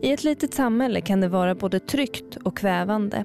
I 0.00 0.12
ett 0.12 0.24
litet 0.24 0.54
samhälle 0.54 1.00
kan 1.00 1.20
det 1.20 1.28
vara 1.28 1.54
både 1.54 1.80
tryggt 1.80 2.36
och 2.36 2.56
kvävande. 2.56 3.24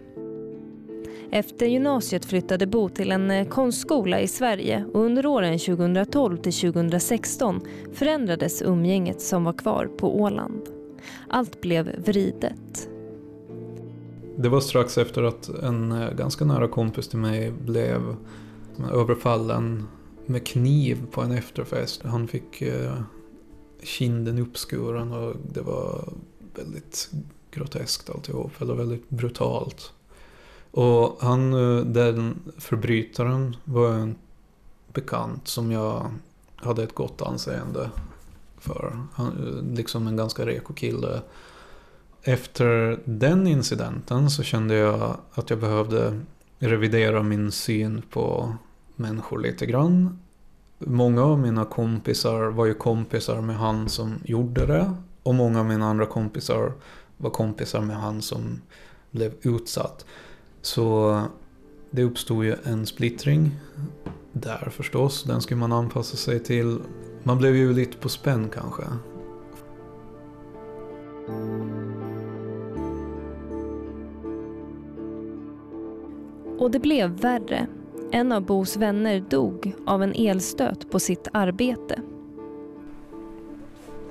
Efter 1.32 1.66
gymnasiet 1.66 2.26
flyttade 2.26 2.68
Bo 2.68 2.90
till 2.90 3.12
en 3.12 3.32
eh, 3.32 3.48
konstskola 3.48 4.20
i 4.20 4.28
Sverige 4.28 4.86
och 4.94 5.02
under 5.02 5.26
åren 5.26 5.60
2012 5.60 6.38
till 6.38 6.54
2016 6.54 7.62
förändrades 7.94 8.62
umgänget 8.62 9.22
som 9.22 9.44
var 9.44 9.54
kvar 9.54 9.86
på 9.86 10.22
Åland. 10.22 10.62
Allt 11.28 11.62
blev 11.62 12.04
vridet. 12.06 12.91
Det 14.38 14.50
var 14.50 14.62
strax 14.62 14.98
efter 14.98 15.24
att 15.24 15.50
en 15.50 15.92
eh, 15.92 16.12
ganska 16.12 16.46
nära 16.46 16.68
kompis 16.68 17.08
till 17.08 17.20
mig 17.20 17.52
blev 17.52 18.16
överfallen 18.92 19.88
med 20.26 20.48
kniv 20.48 21.06
på 21.12 21.22
en 21.22 21.32
efterfest. 21.32 22.04
Han 22.04 22.28
fick 22.28 22.62
eh, 22.62 23.02
kinden 23.84 24.40
uppskuren 24.40 25.12
och 25.12 25.36
det 25.54 25.62
var 25.62 26.14
väldigt 26.56 27.10
groteskt 27.52 28.10
alltihop, 28.10 28.62
eller 28.62 28.74
väldigt 28.74 29.10
brutalt. 29.10 29.94
Och 30.72 31.18
han, 31.20 31.54
eh, 31.54 31.86
den 31.86 32.52
förbrytaren 32.58 33.56
var 33.64 33.94
en 33.94 34.16
bekant 34.94 35.48
som 35.48 35.72
jag 35.72 36.12
hade 36.56 36.84
ett 36.84 36.96
gott 36.96 37.22
anseende 37.22 37.90
för. 38.58 39.04
Han, 39.14 39.34
liksom 39.76 40.08
en 40.08 40.18
ganska 40.18 40.46
reko 40.46 40.74
kille 40.74 41.22
efter 42.24 43.00
den 43.06 43.48
incidenten 43.48 44.30
så 44.30 44.44
kände 44.44 44.76
jag 44.76 45.18
att 45.34 45.50
jag 45.50 45.60
behövde 45.60 46.20
revidera 46.60 47.24
min 47.24 47.52
syn 47.52 48.02
på 48.10 48.56
människor 48.96 49.40
lite 49.40 49.66
grann. 49.66 50.20
Många 50.80 51.24
av 51.24 51.40
mina 51.40 51.66
kompisar 51.66 52.46
var 52.46 52.66
ju 52.66 52.74
kompisar 52.74 53.42
med 53.42 53.56
han 53.56 53.90
som 53.90 54.16
gjorde 54.24 54.66
det. 54.66 54.94
Och 55.24 55.36
många 55.36 55.60
av 55.60 55.66
mina 55.66 55.86
andra 55.86 56.06
kompisar 56.06 56.74
var 57.18 57.30
kompisar 57.30 57.82
med 57.82 57.96
han 57.96 58.22
som 58.22 58.62
blev 59.12 59.34
utsatt. 59.42 60.06
Så 60.62 61.22
det 61.92 62.04
uppstod 62.04 62.46
ju 62.46 62.56
en 62.64 62.86
splittring 62.86 63.52
där 64.32 64.70
förstås. 64.72 65.24
Den 65.24 65.42
skulle 65.42 65.60
man 65.60 65.72
anpassa 65.72 66.18
sig 66.18 66.40
till. 66.40 66.80
Man 67.24 67.38
blev 67.38 67.56
ju 67.56 67.74
lite 67.74 67.98
på 67.98 68.10
spänn 68.10 68.50
kanske. 68.54 68.84
Och 76.60 76.72
det 76.72 76.80
blev 76.80 77.10
värre. 77.10 77.68
En 78.12 78.32
av 78.32 78.42
Bos 78.42 78.78
vänner 78.78 79.20
dog 79.30 79.74
av 79.86 80.04
en 80.04 80.14
elstöt 80.14 80.92
på 80.92 81.00
sitt 81.00 81.28
arbete. 81.34 82.02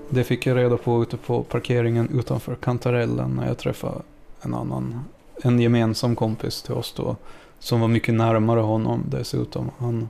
Det 0.09 0.25
fick 0.25 0.47
jag 0.47 0.57
reda 0.57 0.77
på 0.77 1.03
ute 1.03 1.17
på 1.17 1.43
parkeringen 1.43 2.19
utanför 2.19 2.55
kantarellen 2.55 3.31
när 3.31 3.47
jag 3.47 3.59
träffade 3.59 4.03
en 4.41 4.55
annan, 4.55 5.01
en 5.43 5.61
gemensam 5.61 6.17
kompis 6.17 6.63
till 6.63 6.75
oss 6.75 6.93
då. 6.97 7.17
Som 7.59 7.81
var 7.81 7.89
mycket 7.89 8.15
närmare 8.15 8.61
honom 8.61 9.05
dessutom. 9.09 9.71
Han 9.79 10.09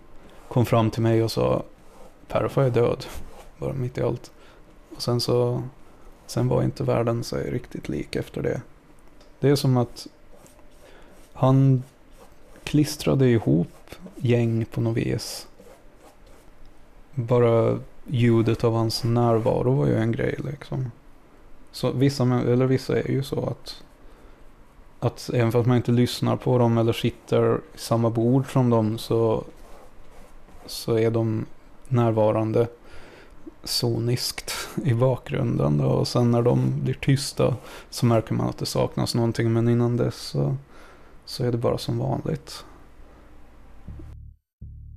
kom 0.49 0.67
fram 0.67 0.91
till 0.91 1.03
mig 1.03 1.23
och 1.23 1.33
sa 1.33 1.63
Perfa 2.29 2.65
är 2.65 2.71
död. 2.71 3.05
Bara 3.59 3.73
mitt 3.73 3.99
i 3.99 4.03
allt. 4.03 4.31
Och 4.97 5.03
sen 5.03 5.21
så, 5.21 5.63
sen 6.31 6.49
var 6.49 6.63
inte 6.63 6.85
världen 6.85 7.25
sig 7.25 7.51
riktigt 7.51 7.89
lik 7.89 8.17
efter 8.17 8.43
det. 8.43 8.63
Det 9.41 9.49
är 9.49 9.57
som 9.57 9.77
att 9.77 10.07
han 11.33 11.83
klistrade 12.65 13.29
ihop 13.29 13.95
gäng 14.17 14.65
på 14.65 14.81
något 14.81 14.97
vis. 14.97 15.49
Bara 17.15 17.79
ljudet 18.07 18.65
av 18.65 18.73
hans 18.75 19.05
närvaro 19.05 19.75
var 19.75 19.87
ju 19.87 19.97
en 19.97 20.13
grej 20.13 20.37
liksom. 20.45 20.91
Så 21.73 21.93
vissa, 21.93 22.25
eller 22.25 22.67
vissa 22.67 22.99
är 22.99 23.11
ju 23.11 23.23
så 23.23 23.47
att, 23.47 23.83
att 25.01 25.31
även 25.35 25.53
fast 25.53 25.67
man 25.67 25.77
inte 25.77 25.93
lyssnar 25.93 26.37
på 26.37 26.59
dem 26.59 26.79
eller 26.79 26.93
sitter 26.93 27.57
i 27.75 27.79
samma 27.79 28.11
bord 28.11 28.53
som 28.53 28.71
dem 28.71 28.99
så, 28.99 29.45
så 30.67 30.99
är 30.99 31.11
de 31.11 31.47
närvarande 31.89 32.69
soniskt 33.65 34.60
i 34.85 34.95
bakgrunden. 34.95 35.79
Då. 35.79 35.85
Och 35.85 36.09
sen 36.09 36.31
när 36.31 36.43
de 36.43 36.73
blir 36.83 36.95
tysta 36.95 37.57
så 37.91 38.07
märker 38.07 38.35
man 38.35 38.49
att 38.49 38.59
det 38.59 38.67
saknas 38.67 39.15
någonting. 39.15 39.53
Men 39.53 39.69
innan 39.69 39.97
dess 39.97 40.17
så, 40.17 40.57
så 41.25 41.45
är 41.45 41.53
det 41.53 41.59
bara 41.59 41.79
som 41.79 41.99
vanligt. 41.99 42.65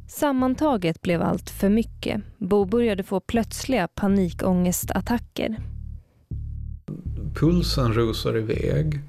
Sammantaget 0.07 1.01
blev 1.01 1.21
allt 1.21 1.49
för 1.49 1.69
mycket. 1.69 2.21
Bo 2.37 2.65
började 2.65 3.03
få 3.03 3.19
plötsliga 3.19 3.87
panikångestattacker. 3.87 5.57
Pulsen 7.35 7.93
rusar 7.93 8.37
iväg. 8.37 9.01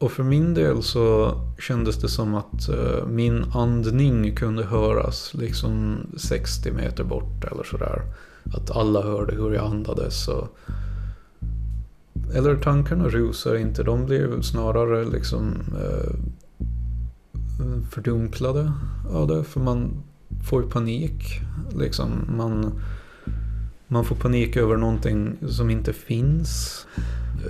Och 0.00 0.12
för 0.12 0.22
min 0.22 0.54
del 0.54 0.82
så 0.82 1.34
kändes 1.58 2.00
det 2.00 2.08
som 2.08 2.34
att 2.34 2.68
uh, 2.68 3.06
min 3.06 3.44
andning 3.54 4.36
kunde 4.36 4.64
höras 4.64 5.34
liksom 5.34 5.96
60 6.16 6.72
meter 6.72 7.04
bort 7.04 7.44
eller 7.52 7.64
sådär. 7.64 8.02
Att 8.44 8.70
alla 8.70 9.02
hörde 9.02 9.34
hur 9.34 9.54
jag 9.54 9.64
andades. 9.64 10.28
Och... 10.28 10.48
Eller 12.34 12.56
tankarna 12.56 13.08
rusar 13.08 13.54
inte, 13.56 13.82
de 13.82 14.06
blir 14.06 14.42
snarare 14.42 15.04
liksom 15.04 15.54
eh, 15.80 16.14
fördunklade 17.90 18.72
av 19.10 19.28
det. 19.28 19.44
För 19.44 19.60
man 19.60 20.02
får 20.48 20.62
ju 20.62 20.70
panik. 20.70 21.40
Liksom, 21.76 22.10
man, 22.36 22.80
man 23.88 24.04
får 24.04 24.16
panik 24.16 24.56
över 24.56 24.76
någonting 24.76 25.36
som 25.48 25.70
inte 25.70 25.92
finns. 25.92 26.86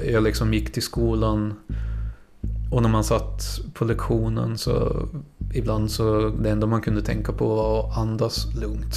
Jag 0.07 0.23
liksom 0.23 0.55
gick 0.55 0.73
till 0.73 0.83
skolan 0.83 1.55
och 2.71 2.83
när 2.83 2.89
man 2.89 3.05
satt 3.05 3.61
på 3.75 3.85
lektionen 3.85 4.59
så 4.59 5.07
ibland 5.55 5.91
så 5.91 6.29
det 6.29 6.51
enda 6.51 6.67
man 6.67 6.81
kunde 6.81 7.03
tänka 7.03 7.33
på 7.33 7.49
var 7.49 7.91
att 7.91 7.99
andas 7.99 8.55
lugnt. 8.55 8.97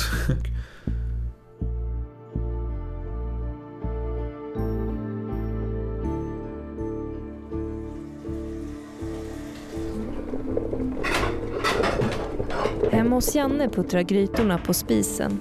Hemma 13.05 13.15
hos 13.15 13.35
Janne 13.35 13.69
puttrar 13.69 14.01
grytorna 14.01 14.57
på 14.57 14.73
spisen. 14.73 15.39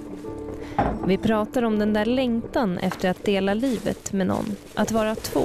Vi 1.07 1.18
pratar 1.18 1.62
om 1.62 1.79
den 1.79 1.92
där 1.92 2.05
längtan 2.05 2.79
efter 2.79 3.11
att 3.11 3.24
dela 3.24 3.55
livet 3.55 4.12
med 4.12 4.27
någon, 4.27 4.44
att 4.74 4.92
vara 4.92 5.14
två. 5.14 5.44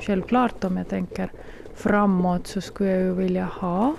Självklart 0.00 0.64
om 0.64 0.76
jag 0.76 0.88
tänker 0.88 1.32
framåt 1.74 2.46
så 2.46 2.60
skulle 2.60 2.90
jag 2.90 3.00
ju 3.00 3.12
vilja 3.12 3.44
ha 3.44 3.94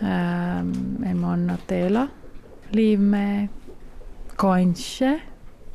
um, 0.00 1.04
en 1.06 1.20
man 1.20 1.50
att 1.50 1.68
dela 1.68 2.08
liv 2.68 3.00
med. 3.00 3.48
Kanske 4.36 5.20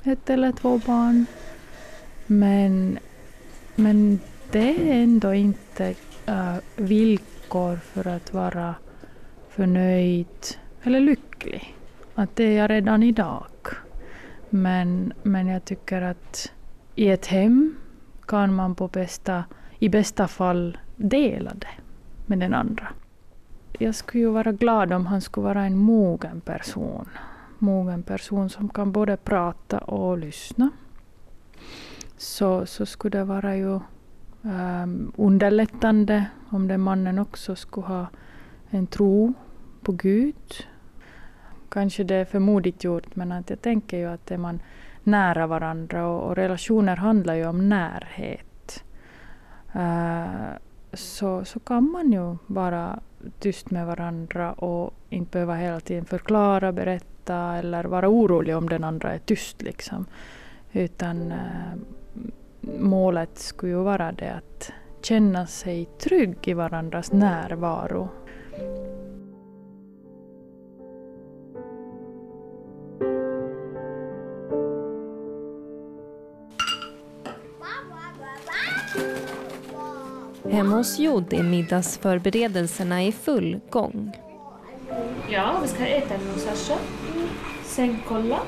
ett 0.04 0.30
eller 0.30 0.52
två 0.52 0.78
barn. 0.78 1.26
Men, 2.28 3.00
men 3.76 4.20
det 4.52 4.92
är 4.92 5.04
ändå 5.04 5.34
inte 5.34 5.96
uh, 6.30 6.56
villkor 6.76 7.76
för 7.76 8.08
att 8.08 8.34
vara 8.34 8.76
förnöjd 9.56 10.58
eller 10.84 11.00
lycklig. 11.00 11.76
Att 12.16 12.36
det 12.36 12.44
är 12.44 12.58
jag 12.58 12.70
redan 12.70 13.04
idag. 13.04 13.46
Men, 14.50 15.14
men 15.24 15.48
jag 15.48 15.66
tycker 15.66 16.02
att 16.02 16.52
i 16.96 17.10
ett 17.10 17.26
hem 17.26 17.76
kan 18.28 18.54
man 18.56 18.76
på 18.76 18.88
bästa, 18.88 19.44
i 19.80 19.90
bästa 19.90 20.28
fall 20.28 20.78
dela 20.96 21.52
det 21.54 21.68
med 22.26 22.40
den 22.40 22.54
andra. 22.54 22.88
Jag 23.80 23.96
skulle 23.96 24.24
ju 24.24 24.30
vara 24.30 24.52
glad 24.52 24.94
om 24.94 25.06
han 25.06 25.22
skulle 25.22 25.46
vara 25.46 25.66
en 25.66 25.78
mogen 25.78 26.42
person. 26.42 27.10
Mogen 27.60 28.04
person 28.04 28.50
som 28.50 28.70
kan 28.70 28.92
både 28.92 29.18
prata 29.18 29.78
och 29.80 30.18
lyssna. 30.18 30.70
Så, 32.18 32.66
så 32.66 32.86
skulle 32.86 33.18
det 33.18 33.24
vara 33.24 33.56
ju 33.56 33.80
um, 34.42 35.12
underlättande 35.18 36.26
om 36.50 36.68
den 36.68 36.82
mannen 36.82 37.20
också 37.20 37.56
skulle 37.56 37.88
ha 37.88 38.08
en 38.74 38.88
tro 38.88 39.34
på 39.82 39.92
Gud. 39.92 40.66
Kanske 41.70 42.04
det 42.04 42.16
är 42.16 42.26
för 42.26 42.40
modigt 42.40 42.84
gjort 42.84 43.16
men 43.16 43.32
att 43.32 43.50
jag 43.50 43.62
tänker 43.62 43.98
ju 43.98 44.06
att 44.06 44.32
är 44.32 44.38
man 44.38 44.60
nära 45.04 45.48
varandra 45.48 46.08
och, 46.08 46.30
och 46.30 46.36
relationer 46.36 46.96
handlar 46.96 47.34
ju 47.34 47.48
om 47.48 47.70
närhet. 47.70 48.84
Uh, 49.76 50.58
så, 50.94 51.46
så 51.46 51.60
kan 51.60 51.92
man 51.92 52.12
ju 52.12 52.38
vara 52.48 53.00
tyst 53.40 53.72
med 53.72 53.86
varandra 53.86 54.54
och 54.54 54.94
inte 55.10 55.32
behöva 55.32 55.56
hela 55.56 55.80
tiden 55.80 56.06
förklara, 56.06 56.72
berätta 56.72 57.56
eller 57.56 57.84
vara 57.84 58.10
orolig 58.10 58.58
om 58.58 58.70
den 58.70 58.84
andra 58.84 59.14
är 59.14 59.20
tyst. 59.20 59.62
Liksom. 59.62 60.06
Utan 60.72 61.32
uh, 61.32 61.76
målet 62.80 63.38
skulle 63.38 63.72
ju 63.72 63.84
vara 63.84 64.12
det 64.12 64.34
att 64.34 64.72
känna 65.02 65.48
sig 65.48 65.86
trygg 65.86 66.38
i 66.44 66.54
varandras 66.54 67.12
närvaro. 67.12 68.10
Hemma 80.52 80.76
hos 80.76 81.00
Jod 81.00 81.34
är 81.34 81.44
middagsförberedelserna 81.44 83.04
i 83.04 83.12
full 83.12 83.60
gång. 83.70 84.12
Ja, 85.30 85.60
vi 85.62 85.68
ska 85.68 85.86
äta 85.88 86.14
nu 86.18 86.40
Sasha. 86.40 86.80
Sen 87.64 88.00
kolla. 88.08 88.40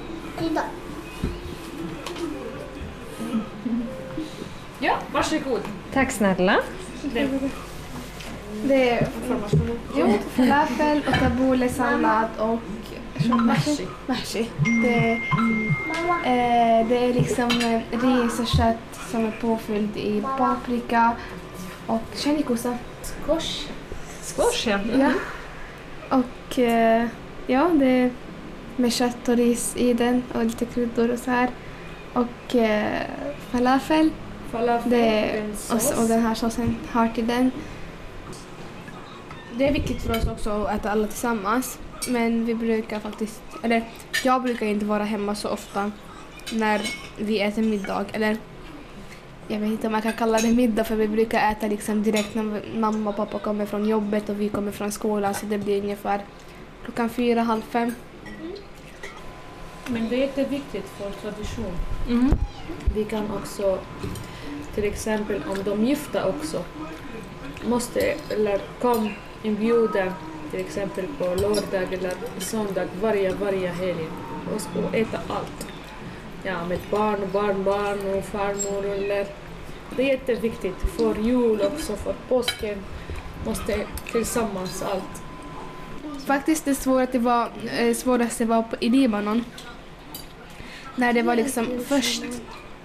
Ja, 4.80 4.98
varsågod. 5.14 5.62
Tack 5.94 6.12
snälla. 6.12 6.60
Det. 8.64 8.90
Är 8.90 9.08
jo, 9.98 10.18
falafel 10.30 11.02
och 11.08 11.14
tabbouleh-sallad 11.14 12.30
och 12.38 12.60
Mahshi. 13.30 13.88
mahshi. 14.08 14.50
Det, 14.84 15.12
eh, 16.26 16.88
det 16.88 16.98
är 16.98 17.14
liksom 17.14 17.50
ris 17.92 18.40
och 18.40 18.48
kött 18.48 19.10
som 19.12 19.26
är 19.26 19.32
påfylld 19.32 19.98
i 19.98 20.24
paprika 20.38 21.12
och 21.88 22.02
chilikosa. 22.16 22.78
Squash. 23.26 23.68
Squash, 24.22 24.68
ja. 24.68 24.80
Ja. 25.00 25.12
Och 26.10 26.60
eh, 26.60 27.08
ja, 27.48 27.70
det 27.74 27.86
är 27.86 28.12
med 28.76 28.94
kött 28.94 29.30
och 29.30 29.38
ris 29.38 29.74
i 29.76 29.94
den 29.94 30.24
och 30.34 30.44
lite 30.44 30.66
kryddor 30.66 31.12
och 31.12 31.20
så 31.20 31.32
här. 31.32 31.50
Och 32.14 32.56
eh, 32.56 33.02
falafel 33.52 34.10
Falafel 34.52 34.90
det 34.90 35.44
och, 35.72 36.02
och 36.02 36.08
den 36.08 36.22
här 36.22 36.36
såsen 36.36 36.76
har 36.92 37.08
till 37.08 37.28
den. 37.28 37.52
Det 39.58 39.68
är 39.68 39.74
viktigt 39.74 40.02
för 40.02 40.18
oss 40.18 40.28
också 40.28 40.50
att 40.50 40.80
äta 40.80 40.92
alla 40.92 41.08
tillsammans. 41.08 41.80
Men 42.08 42.46
vi 42.46 42.56
brukar 42.56 43.00
faktiskt, 43.00 43.42
eller 43.64 43.84
jag 44.24 44.44
brukar 44.44 44.66
inte 44.66 44.86
vara 44.86 45.04
hemma 45.04 45.36
så 45.36 45.50
ofta 45.50 45.92
när 46.52 46.82
vi 47.18 47.42
äter 47.42 47.62
middag. 47.62 48.06
Eller 48.12 48.38
jag 49.48 49.60
vet 49.60 49.70
inte 49.70 49.88
om 49.88 49.92
man 49.92 50.02
kan 50.02 50.14
kalla 50.14 50.38
det 50.38 50.54
middag 50.54 50.84
för 50.84 50.96
vi 50.96 51.08
brukar 51.08 51.52
äta 51.52 51.68
liksom 51.68 52.04
direkt 52.04 52.36
när 52.36 52.62
mamma 52.76 53.10
och 53.10 53.16
pappa 53.16 53.40
kommer 53.40 53.66
från 53.66 53.88
jobbet 53.88 54.30
och 54.30 54.42
vi 54.42 54.50
kommer 54.50 54.72
från 54.72 54.92
skolan 54.92 55.34
så 55.34 55.46
det 55.46 55.58
blir 55.58 55.82
ungefär 55.82 56.22
klockan 56.84 57.10
fyra, 57.10 57.42
halv 57.42 57.62
fem. 57.62 57.96
Men 59.88 60.10
det 60.10 60.16
är 60.16 60.20
jätteviktigt 60.20 60.90
för 60.98 61.12
tradition. 61.12 61.74
Mm. 62.10 62.32
Vi 62.96 63.04
kan 63.04 63.32
också, 63.32 63.80
till 64.76 64.84
exempel 64.84 65.42
om 65.50 65.58
de 65.66 65.86
gifta 65.86 66.30
också, 66.30 66.64
måste 67.70 68.16
eller 68.30 68.62
kom 68.82 69.10
inbjuda 69.44 70.14
till 70.52 70.60
exempel 70.60 71.06
på 71.18 71.26
lördag 71.26 71.94
eller 71.94 72.14
söndag 72.38 72.88
varje, 73.02 73.34
varje 73.34 73.68
helg 73.68 74.08
och, 74.54 74.84
och 74.84 74.96
äta 74.96 75.18
allt. 75.28 75.68
Ja, 76.44 76.66
med 76.66 76.80
barn, 76.92 77.30
barnbarn 77.34 78.18
och 78.18 78.26
farmor 78.26 78.86
eller 78.86 79.28
det 79.96 80.04
är 80.04 80.08
jätteviktigt 80.08 80.82
för 80.98 81.16
jul 81.16 81.62
också, 81.62 81.96
för 81.96 82.16
påsken 82.30 82.78
måste 83.46 83.86
tillsammans 84.12 84.84
allt. 84.84 85.22
Faktiskt 86.26 86.66
det 86.66 86.76
svåraste 86.76 87.20
var, 87.20 87.50
eh, 87.80 87.96
svåraste 87.96 88.46
var 88.46 88.64
på, 88.64 88.76
i 88.80 88.90
Libanon. 88.90 89.44
När 90.96 91.14
det 91.14 91.22
var 91.22 91.36
liksom 91.36 91.68
först, 91.88 92.24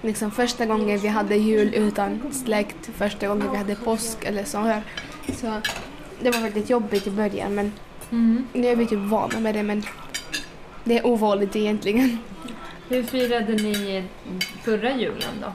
liksom 0.01 0.31
första 0.31 0.65
gången 0.65 0.99
vi 0.99 1.07
hade 1.07 1.35
jul 1.35 1.73
utan 1.73 2.33
släkt, 2.45 2.89
första 2.95 3.27
gången 3.27 3.51
vi 3.51 3.57
hade 3.57 3.75
påsk 3.75 4.23
eller 4.25 4.43
så 4.43 4.57
här. 4.57 4.81
Så 5.41 5.61
det 6.21 6.31
var 6.31 6.39
väldigt 6.41 6.69
jobbigt 6.69 7.07
i 7.07 7.11
början 7.11 7.55
men 7.55 7.71
Mm. 8.11 8.45
nu 8.53 8.67
är 8.67 8.75
vi 8.75 8.85
typ 8.85 8.99
vana 8.99 9.39
med 9.39 9.55
det 9.55 9.63
men 9.63 9.83
det 10.83 10.97
är 10.97 11.05
ovanligt 11.05 11.55
egentligen. 11.55 12.17
Hur 12.89 13.03
firade 13.03 13.53
ni 13.53 14.03
förra 14.63 14.91
julen 14.97 15.35
då? 15.41 15.53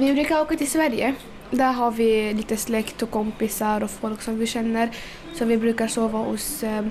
Vi 0.00 0.12
brukar 0.14 0.40
åka 0.40 0.56
till 0.56 0.70
Sverige. 0.70 1.14
Där 1.50 1.72
har 1.72 1.90
vi 1.90 2.32
lite 2.32 2.56
släkt 2.56 3.02
och 3.02 3.10
kompisar 3.10 3.82
och 3.82 3.90
folk 3.90 4.22
som 4.22 4.38
vi 4.38 4.46
känner. 4.46 4.90
Så 5.34 5.44
vi 5.44 5.56
brukar 5.56 5.88
sova 5.88 6.18
hos 6.18 6.62
eh, 6.62 6.84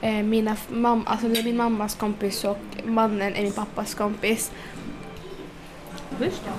eh, 0.00 0.22
mina 0.22 0.56
mam 0.68 1.02
alltså 1.06 1.28
det 1.28 1.38
är 1.40 1.44
min 1.44 1.56
mammas 1.56 1.94
kompis 1.94 2.44
och 2.44 2.58
mannen 2.84 3.34
är 3.34 3.42
min 3.42 3.52
pappas 3.52 3.94
kompis. 3.94 4.50
Först 6.22 6.42
då? 6.44 6.52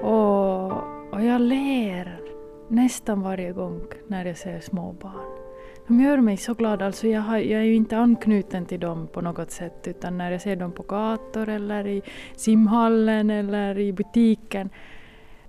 Och, 0.00 0.72
och 1.12 1.24
jag 1.24 1.40
ler 1.40 2.20
nästan 2.68 3.22
varje 3.22 3.52
gång 3.52 3.86
när 4.06 4.24
jag 4.24 4.36
ser 4.36 4.60
små 4.60 4.92
barn. 4.92 5.29
De 5.90 6.00
gör 6.00 6.20
mig 6.20 6.36
så 6.36 6.54
glad. 6.54 6.82
Alltså 6.82 7.08
jag, 7.08 7.20
har, 7.20 7.38
jag 7.38 7.60
är 7.60 7.64
ju 7.64 7.74
inte 7.74 7.98
anknuten 7.98 8.66
till 8.66 8.80
dem 8.80 9.06
på 9.12 9.20
något 9.20 9.50
sätt 9.50 9.86
utan 9.88 10.18
när 10.18 10.32
jag 10.32 10.40
ser 10.40 10.56
dem 10.56 10.72
på 10.72 10.82
gator 10.82 11.48
eller 11.48 11.86
i 11.86 12.02
simhallen 12.36 13.30
eller 13.30 13.78
i 13.78 13.92
butiken. 13.92 14.70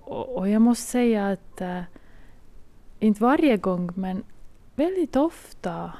Och, 0.00 0.36
och 0.36 0.48
jag 0.48 0.62
måste 0.62 0.90
säga 0.90 1.28
att, 1.28 1.60
äh, 1.60 1.82
inte 3.00 3.22
varje 3.22 3.56
gång 3.56 3.90
men 3.94 4.22
väldigt 4.74 5.16
ofta 5.16 5.92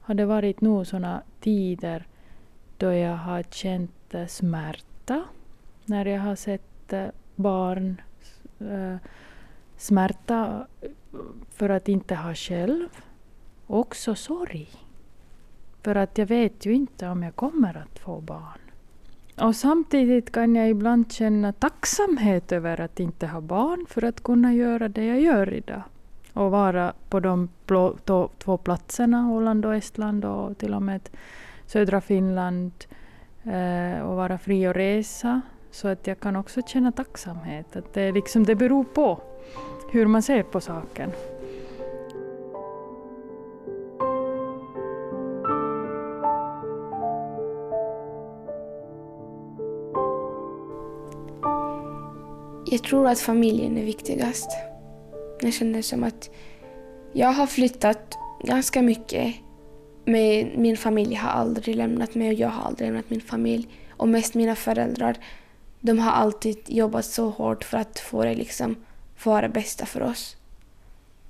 har 0.00 0.14
det 0.14 0.26
varit 0.26 0.60
nog 0.60 0.86
sådana 0.86 1.22
tider 1.40 2.06
då 2.78 2.92
jag 2.92 3.16
har 3.16 3.42
känt 3.42 4.14
äh, 4.14 4.26
smärta 4.26 5.24
när 5.84 6.06
jag 6.06 6.20
har 6.20 6.36
sett 6.36 6.92
äh, 6.92 7.06
barn 7.34 8.00
smärta 9.76 10.66
för 11.50 11.68
att 11.68 11.88
inte 11.88 12.14
ha 12.14 12.34
själv. 12.34 12.88
Också 13.66 14.14
sorg. 14.14 14.68
För 15.82 15.94
att 15.94 16.18
jag 16.18 16.26
vet 16.26 16.66
ju 16.66 16.74
inte 16.74 17.08
om 17.08 17.22
jag 17.22 17.36
kommer 17.36 17.76
att 17.76 17.98
få 17.98 18.20
barn. 18.20 18.60
Och 19.40 19.56
samtidigt 19.56 20.32
kan 20.32 20.54
jag 20.54 20.70
ibland 20.70 21.12
känna 21.12 21.52
tacksamhet 21.52 22.52
över 22.52 22.80
att 22.80 23.00
inte 23.00 23.26
ha 23.26 23.40
barn 23.40 23.86
för 23.88 24.04
att 24.04 24.22
kunna 24.22 24.52
göra 24.52 24.88
det 24.88 25.04
jag 25.04 25.20
gör 25.20 25.54
idag. 25.54 25.82
Och 26.32 26.50
vara 26.50 26.92
på 27.08 27.20
de 27.20 27.48
två 28.38 28.56
platserna, 28.56 29.30
Åland 29.32 29.66
och 29.66 29.74
Estland 29.74 30.24
och 30.24 30.58
till 30.58 30.74
och 30.74 30.82
med 30.82 31.00
södra 31.66 32.00
Finland. 32.00 32.72
Eh, 33.46 34.00
och 34.00 34.16
vara 34.16 34.38
fri 34.38 34.68
och 34.68 34.74
resa. 34.74 35.40
Så 35.70 35.88
att 35.88 36.06
jag 36.06 36.20
kan 36.20 36.36
också 36.36 36.62
känna 36.62 36.92
tacksamhet. 36.92 37.76
Att 37.76 37.94
det, 37.94 38.12
liksom, 38.12 38.44
det 38.44 38.54
beror 38.54 38.84
på 38.84 39.20
hur 39.92 40.06
man 40.06 40.22
ser 40.22 40.42
på 40.42 40.60
saken. 40.60 41.10
Jag 52.70 52.82
tror 52.82 53.08
att 53.08 53.20
familjen 53.20 53.78
är 53.78 53.84
viktigast. 53.84 54.50
Jag 55.40 55.52
känner 55.52 55.82
som 55.82 56.04
att 56.04 56.30
jag 57.12 57.32
har 57.32 57.46
flyttat 57.46 58.14
ganska 58.44 58.82
mycket 58.82 59.34
men 60.04 60.50
min 60.56 60.76
familj 60.76 61.14
har 61.14 61.28
aldrig 61.28 61.76
lämnat 61.76 62.14
mig 62.14 62.28
och 62.28 62.34
jag 62.34 62.48
har 62.48 62.64
aldrig 62.64 62.88
lämnat 62.88 63.10
min 63.10 63.20
familj. 63.20 63.68
Och 63.90 64.08
mest 64.08 64.34
mina 64.34 64.56
föräldrar. 64.56 65.16
De 65.80 65.98
har 65.98 66.12
alltid 66.12 66.58
jobbat 66.66 67.04
så 67.04 67.30
hårt 67.30 67.64
för 67.64 67.78
att 67.78 67.98
få 67.98 68.24
det 68.24 68.34
liksom 68.34 68.76
vara 69.24 69.48
bästa 69.48 69.86
för 69.86 70.02
oss. 70.02 70.36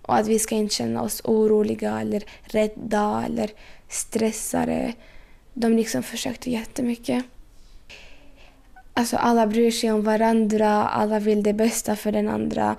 Och 0.03 0.16
att 0.16 0.29
vi 0.29 0.38
ska 0.38 0.55
inte 0.55 0.75
känna 0.75 1.03
oss 1.03 1.22
oroliga 1.25 2.01
eller 2.01 2.25
rädda 2.42 3.25
eller 3.27 3.51
stressade. 3.88 4.92
De 5.55 5.72
liksom 5.72 6.03
försökte 6.03 6.51
jättemycket. 6.51 7.25
Alltså 8.97 9.17
alla 9.17 9.47
bryr 9.47 9.71
sig 9.71 9.93
om 9.93 10.03
varandra, 10.03 10.89
alla 10.89 11.19
vill 11.19 11.43
det 11.43 11.53
bästa 11.53 11.97
för 11.97 12.13
den 12.13 12.29
andra. 12.29 12.77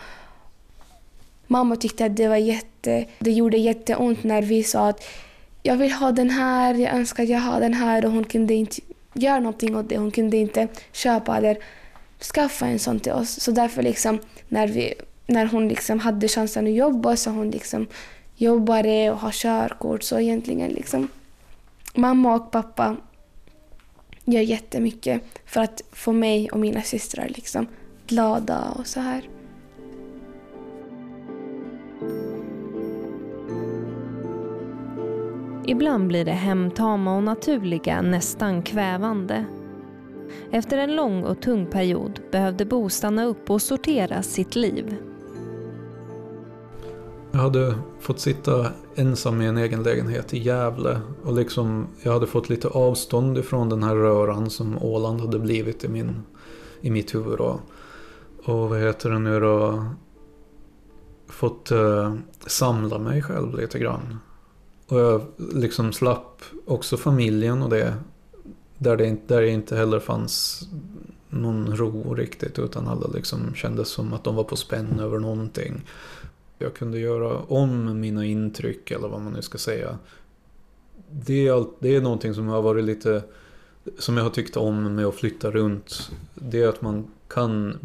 Mamma 1.47 1.75
tyckte 1.75 2.05
att 2.05 2.15
det 2.15 2.27
var 2.27 2.35
jätte, 2.35 3.05
det 3.19 3.31
gjorde 3.31 3.57
jätteont 3.57 4.23
när 4.23 4.41
vi 4.41 4.63
sa 4.63 4.89
att 4.89 5.03
jag 5.63 5.77
vill 5.77 5.91
ha 5.91 6.11
den 6.11 6.29
här, 6.29 6.73
jag 6.73 6.93
önskar 6.93 7.23
att 7.23 7.29
jag 7.29 7.39
har 7.39 7.59
den 7.59 7.73
här 7.73 8.05
och 8.05 8.11
hon 8.11 8.23
kunde 8.23 8.53
inte 8.53 8.81
göra 9.13 9.39
någonting 9.39 9.75
åt 9.75 9.89
det. 9.89 9.97
Hon 9.97 10.11
kunde 10.11 10.37
inte 10.37 10.67
köpa 10.91 11.37
eller 11.37 11.57
skaffa 12.33 12.67
en 12.67 12.79
sån 12.79 12.99
till 12.99 13.11
oss. 13.11 13.39
Så 13.39 13.51
därför 13.51 13.83
liksom 13.83 14.19
när, 14.47 14.67
vi, 14.67 14.93
när 15.25 15.45
hon 15.45 15.67
liksom 15.67 15.99
hade 15.99 16.27
chansen 16.27 16.67
att 16.67 16.73
jobba 16.73 17.15
så 17.15 17.29
hon 17.29 17.51
liksom 17.51 17.87
jobbade 18.35 19.11
och 19.11 19.17
har 19.17 19.31
körkort. 19.31 20.03
Så 20.03 20.19
egentligen 20.19 20.71
liksom 20.71 21.07
mamma 21.95 22.35
och 22.35 22.51
pappa 22.51 22.95
gör 24.31 24.41
jättemycket 24.41 25.21
för 25.45 25.61
att 25.61 25.81
få 25.91 26.11
mig 26.11 26.49
och 26.49 26.59
mina 26.59 26.81
systrar 26.81 27.27
liksom 27.27 27.67
glada 28.07 28.75
och 28.79 28.87
så 28.87 28.99
här. 28.99 29.29
Ibland 35.69 36.07
blir 36.07 36.25
det 36.25 36.31
hemtama 36.31 37.15
och 37.15 37.23
naturliga 37.23 38.01
nästan 38.01 38.63
kvävande. 38.63 39.45
Efter 40.51 40.77
en 40.77 40.95
lång 40.95 41.23
och 41.23 41.41
tung 41.41 41.65
period 41.65 42.21
behövde 42.31 42.65
Bo 42.65 42.89
stanna 42.89 43.25
upp 43.25 43.49
och 43.49 43.61
sortera 43.61 44.23
sitt 44.23 44.55
liv. 44.55 44.95
Jag 47.37 47.41
hade 47.43 47.75
fått 47.99 48.19
sitta 48.19 48.71
ensam 48.95 49.41
i 49.41 49.45
en 49.45 49.57
egen 49.57 49.83
lägenhet 49.83 50.33
i 50.33 50.37
Gävle. 50.39 51.01
Och 51.23 51.33
liksom, 51.33 51.87
jag 52.03 52.13
hade 52.13 52.27
fått 52.27 52.49
lite 52.49 52.67
avstånd 52.67 53.37
ifrån 53.37 53.69
den 53.69 53.83
här 53.83 53.95
röran 53.95 54.49
som 54.49 54.77
Åland 54.83 55.21
hade 55.21 55.39
blivit 55.39 55.83
i, 55.83 55.87
min, 55.87 56.21
i 56.81 56.89
mitt 56.89 57.15
huvud. 57.15 57.37
Då. 57.37 57.59
Och 58.43 58.69
vad 58.69 58.79
heter 58.79 59.09
det 59.09 59.19
nu 59.19 59.39
då? 59.39 59.85
Fått 61.27 61.71
eh, 61.71 62.13
samla 62.47 62.99
mig 62.99 63.21
själv 63.21 63.55
lite 63.57 63.79
grann. 63.79 64.19
Och 64.87 64.99
jag 64.99 65.21
liksom 65.37 65.93
slapp 65.93 66.41
också 66.65 66.97
familjen 66.97 67.61
och 67.63 67.69
det. 67.69 67.93
Där 68.77 68.97
det, 68.97 69.05
inte- 69.07 69.33
där 69.33 69.41
det 69.41 69.49
inte 69.49 69.75
heller 69.75 69.99
fanns 69.99 70.61
någon 71.29 71.75
ro 71.77 72.13
riktigt. 72.13 72.59
Utan 72.59 72.87
alla 72.87 73.07
liksom 73.07 73.53
kändes 73.55 73.87
som 73.89 74.13
att 74.13 74.23
de 74.23 74.35
var 74.35 74.43
på 74.43 74.55
spänn 74.55 74.99
över 74.99 75.19
någonting. 75.19 75.83
Jag 76.57 76.73
kunde 76.73 76.99
göra 76.99 77.39
om 77.39 77.99
mina 77.99 78.25
intryck 78.25 78.91
eller 78.91 79.07
vad 79.07 79.21
man 79.21 79.33
nu 79.33 79.41
ska 79.41 79.57
säga. 79.57 79.97
Det 81.11 81.47
är, 81.47 81.51
allt, 81.51 81.75
det 81.79 81.95
är 81.95 82.01
någonting 82.01 82.33
som 82.33 82.47
har 82.47 82.61
varit 82.61 82.83
lite... 82.83 83.23
Som 83.97 84.17
jag 84.17 84.23
har 84.23 84.29
tyckt 84.29 84.57
om 84.57 84.95
med 84.95 85.05
att 85.05 85.15
flytta 85.15 85.51
runt. 85.51 86.11
Det 86.35 86.61
är 86.61 86.67
att 86.67 86.81
man 86.81 87.07
kan 87.27 87.77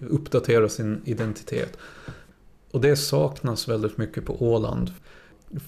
uppdatera 0.00 0.68
sin 0.68 1.02
identitet. 1.04 1.78
Och 2.70 2.80
det 2.80 2.96
saknas 2.96 3.68
väldigt 3.68 3.98
mycket 3.98 4.24
på 4.24 4.42
Åland. 4.42 4.90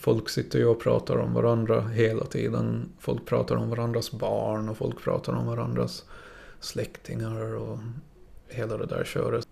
Folk 0.01 0.29
sitter 0.29 0.59
ju 0.59 0.67
och 0.67 0.81
pratar 0.81 1.17
om 1.17 1.35
varandra 1.35 1.81
hela 1.89 2.25
tiden. 2.25 2.89
Folk 3.01 3.27
pratar 3.27 3.57
om 3.57 3.71
varandras 3.71 4.13
barn 4.13 4.69
och 4.69 4.77
folk 4.77 5.03
pratar 5.03 5.33
om 5.33 5.47
varandras 5.47 6.05
släktingar. 6.61 7.55
Och 7.55 7.79
hela 8.49 8.77
det 8.77 8.87
där 8.87 9.05
köret. 9.05 9.49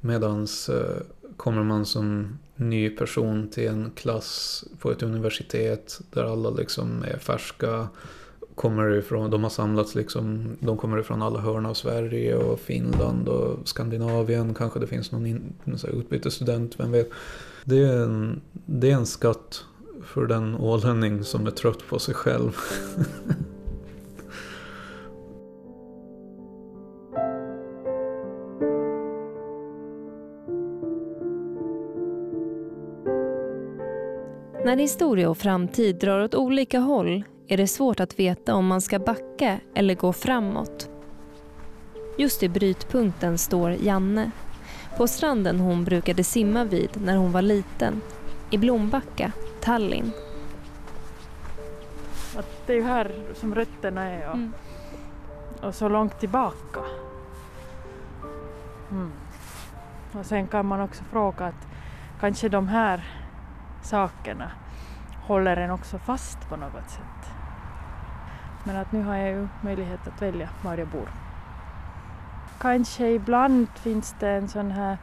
Medans 0.00 0.68
eh, 0.68 1.02
kommer 1.36 1.62
man 1.62 1.86
som 1.86 2.38
ny 2.56 2.90
person 2.90 3.48
till 3.48 3.68
en 3.68 3.90
klass 3.90 4.64
på 4.78 4.90
ett 4.90 5.02
universitet 5.02 6.00
där 6.10 6.24
alla 6.24 6.50
liksom 6.50 7.02
är 7.02 7.18
färska, 7.18 7.88
kommer 8.54 8.94
ifrån, 8.94 9.30
de 9.30 9.42
har 9.42 9.50
samlats 9.50 9.94
liksom, 9.94 10.56
de 10.60 10.76
kommer 10.76 10.98
ifrån 10.98 11.22
alla 11.22 11.40
hörn 11.40 11.66
av 11.66 11.74
Sverige 11.74 12.36
och 12.36 12.60
Finland 12.60 13.28
och 13.28 13.68
Skandinavien, 13.68 14.54
kanske 14.54 14.80
det 14.80 14.86
finns 14.86 15.12
någon, 15.12 15.26
in, 15.26 15.52
någon 15.64 16.00
utbytesstudent, 16.00 16.80
vem 16.80 16.92
vet. 16.92 17.10
Det 17.64 17.78
är, 17.78 18.02
en, 18.02 18.40
det 18.52 18.90
är 18.90 18.94
en 18.94 19.06
skatt 19.06 19.64
för 20.04 20.26
den 20.26 20.54
ålänning 20.54 21.24
som 21.24 21.46
är 21.46 21.50
trött 21.50 21.88
på 21.88 21.98
sig 21.98 22.14
själv. 22.14 22.56
När 34.68 34.76
historia 34.76 35.30
och 35.30 35.38
framtid 35.38 35.96
drar 35.96 36.20
åt 36.20 36.34
olika 36.34 36.78
håll 36.78 37.24
är 37.46 37.56
det 37.56 37.66
svårt 37.66 38.00
att 38.00 38.18
veta 38.18 38.54
om 38.54 38.66
man 38.66 38.80
ska 38.80 38.98
backa 38.98 39.60
eller 39.74 39.94
gå 39.94 40.12
framåt. 40.12 40.90
Just 42.18 42.42
i 42.42 42.48
brytpunkten 42.48 43.38
står 43.38 43.70
Janne. 43.70 44.30
På 44.96 45.06
stranden 45.06 45.60
hon 45.60 45.84
brukade 45.84 46.24
simma 46.24 46.64
vid 46.64 46.90
när 47.04 47.16
hon 47.16 47.32
var 47.32 47.42
liten. 47.42 48.00
I 48.50 48.58
Blombacka, 48.58 49.32
Tallinn. 49.60 50.10
Att 52.36 52.66
det 52.66 52.72
är 52.72 52.76
ju 52.76 52.82
här 52.82 53.14
som 53.34 53.54
rötterna 53.54 54.10
är 54.10 54.28
och, 54.28 54.34
Mm. 54.34 54.52
och 55.62 55.74
så 55.74 55.88
långt 55.88 56.20
tillbaka. 56.20 56.80
Mm. 58.90 59.12
Och 60.18 60.26
sen 60.26 60.46
kan 60.46 60.66
man 60.66 60.80
också 60.80 61.04
fråga 61.04 61.44
att 61.46 61.66
kanske 62.20 62.48
de 62.48 62.68
här 62.68 63.17
sakerna 63.88 64.50
håller 65.26 65.56
en 65.56 65.70
också 65.70 65.98
fast 65.98 66.48
på 66.48 66.56
något 66.56 66.90
sätt. 66.90 67.32
Men 68.64 68.76
att 68.76 68.92
nu 68.92 69.04
har 69.04 69.16
jag 69.16 69.28
ju 69.28 69.48
möjlighet 69.60 70.08
att 70.08 70.22
välja 70.22 70.48
var 70.62 70.76
jag 70.76 70.88
bor. 70.88 71.08
Kanske 72.58 73.10
ibland 73.10 73.68
finns 73.68 74.14
det 74.20 74.30
en 74.30 74.48
sån 74.48 74.70
här 74.70 74.98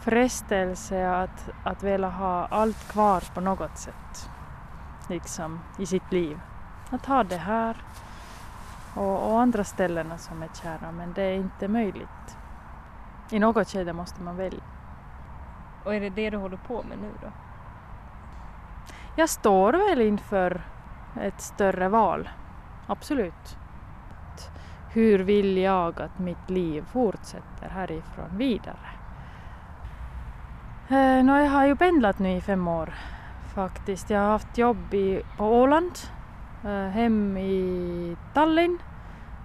frestelse 0.00 1.10
att, 1.10 1.50
att 1.64 1.82
vilja 1.82 2.08
ha 2.08 2.46
allt 2.46 2.88
kvar 2.88 3.24
på 3.34 3.40
något 3.40 3.78
sätt. 3.78 4.30
Liksom 5.08 5.60
i 5.78 5.86
sitt 5.86 6.12
liv. 6.12 6.40
Att 6.90 7.06
ha 7.06 7.24
det 7.24 7.36
här 7.36 7.76
och, 8.94 9.30
och 9.30 9.40
andra 9.40 9.64
ställena 9.64 10.18
som 10.18 10.42
är 10.42 10.48
kära 10.62 10.92
men 10.92 11.12
det 11.12 11.22
är 11.22 11.34
inte 11.34 11.68
möjligt. 11.68 12.36
I 13.30 13.38
något 13.38 13.68
skede 13.68 13.92
måste 13.92 14.22
man 14.22 14.36
välja. 14.36 14.64
Och 15.84 15.94
är 15.94 16.00
det 16.00 16.10
det 16.10 16.30
du 16.30 16.36
håller 16.36 16.56
på 16.56 16.82
med 16.82 16.98
nu 16.98 17.10
då? 17.20 17.28
Jag 19.16 19.28
står 19.28 19.72
väl 19.72 20.00
inför 20.00 20.60
ett 21.20 21.40
större 21.40 21.88
val. 21.88 22.28
Absolut. 22.86 23.58
Hur 24.92 25.18
vill 25.18 25.58
jag 25.58 26.00
att 26.00 26.18
mitt 26.18 26.50
liv 26.50 26.84
fortsätter 26.92 27.68
härifrån 27.68 28.38
vidare? 28.38 28.88
Eh, 30.88 31.24
nå, 31.24 31.38
jag 31.38 31.50
har 31.50 31.66
ju 31.66 31.76
pendlat 31.76 32.18
nu 32.18 32.36
i 32.36 32.40
fem 32.40 32.68
år 32.68 32.94
faktiskt. 33.54 34.10
Jag 34.10 34.20
har 34.20 34.28
haft 34.28 34.58
jobb 34.58 34.94
i, 34.94 35.22
på 35.36 35.44
Åland, 35.44 35.92
eh, 36.64 36.88
hem 36.88 37.36
i 37.36 38.16
Tallinn, 38.34 38.78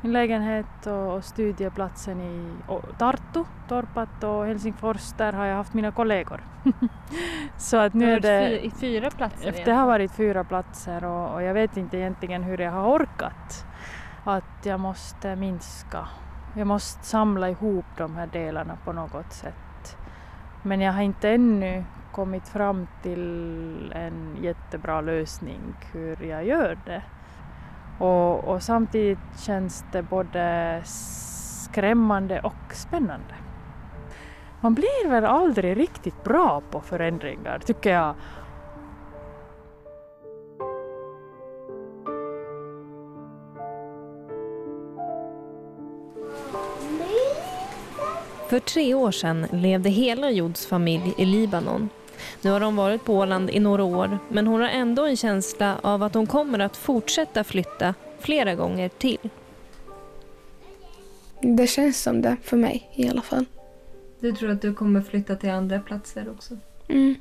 min 0.01 0.13
lägenhet 0.13 0.87
och, 0.87 1.15
och 1.15 1.23
studieplatsen 1.23 2.21
i 2.21 2.53
Tartu, 2.97 3.43
Torpat 3.67 4.23
och 4.23 4.45
Helsingfors. 4.45 5.13
Där 5.17 5.33
har 5.33 5.45
jag 5.45 5.55
haft 5.55 5.73
mina 5.73 5.91
kollegor. 5.91 6.41
Så 7.57 7.77
att 7.77 7.93
nu 7.93 8.13
är 8.13 8.19
det... 8.19 8.65
i 8.65 8.71
fyra 8.71 9.09
platser 9.09 9.61
Det 9.65 9.71
har 9.71 9.85
varit 9.85 10.11
fyra 10.11 10.43
platser 10.43 11.03
och, 11.03 11.33
och 11.33 11.43
jag 11.43 11.53
vet 11.53 11.77
inte 11.77 11.97
egentligen 11.97 12.43
hur 12.43 12.57
jag 12.57 12.71
har 12.71 12.95
orkat. 12.95 13.65
Att 14.23 14.65
jag 14.65 14.79
måste 14.79 15.35
minska. 15.35 16.07
Jag 16.55 16.67
måste 16.67 17.05
samla 17.05 17.49
ihop 17.49 17.85
de 17.97 18.15
här 18.15 18.27
delarna 18.27 18.77
på 18.85 18.93
något 18.93 19.33
sätt. 19.33 19.97
Men 20.63 20.81
jag 20.81 20.93
har 20.93 21.01
inte 21.01 21.29
ännu 21.29 21.83
kommit 22.11 22.47
fram 22.47 22.87
till 23.01 23.93
en 23.95 24.37
jättebra 24.41 25.01
lösning 25.01 25.61
hur 25.91 26.23
jag 26.23 26.45
gör 26.45 26.77
det. 26.85 27.03
Och, 27.99 28.43
och 28.43 28.63
samtidigt 28.63 29.19
känns 29.39 29.85
det 29.91 30.01
både 30.01 30.81
skrämmande 30.85 32.39
och 32.39 32.73
spännande. 32.73 33.35
Man 34.61 34.73
blir 34.73 35.09
väl 35.09 35.25
aldrig 35.25 35.77
riktigt 35.77 36.23
bra 36.23 36.61
på 36.71 36.81
förändringar 36.81 37.59
tycker 37.59 37.93
jag. 37.93 38.15
För 48.49 48.59
tre 48.59 48.93
år 48.93 49.11
sedan 49.11 49.47
levde 49.51 49.89
hela 49.89 50.31
Jods 50.31 50.67
familj 50.67 51.13
i 51.17 51.25
Libanon. 51.25 51.89
Nu 52.41 52.51
har 52.51 52.59
de 52.59 52.75
varit 52.75 53.05
på 53.05 53.13
Åland 53.13 53.49
i 53.49 53.59
några 53.59 53.83
år 53.83 54.19
men 54.29 54.47
hon 54.47 54.61
har 54.61 54.69
ändå 54.69 55.05
en 55.05 55.17
känsla 55.17 55.79
av 55.83 56.03
att 56.03 56.13
hon 56.13 56.27
kommer 56.27 56.59
att 56.59 56.77
fortsätta 56.77 57.43
flytta 57.43 57.93
flera 58.19 58.55
gånger 58.55 58.89
till. 58.89 59.29
Det 61.41 61.67
känns 61.67 62.01
som 62.01 62.21
det 62.21 62.37
för 62.43 62.57
mig 62.57 62.89
i 62.95 63.09
alla 63.09 63.21
fall. 63.21 63.45
Du 64.19 64.31
tror 64.31 64.51
att 64.51 64.61
du 64.61 64.73
kommer 64.73 65.01
flytta 65.01 65.35
till 65.35 65.49
andra 65.49 65.79
platser 65.79 66.29
också? 66.29 66.57
Mm. 66.87 67.15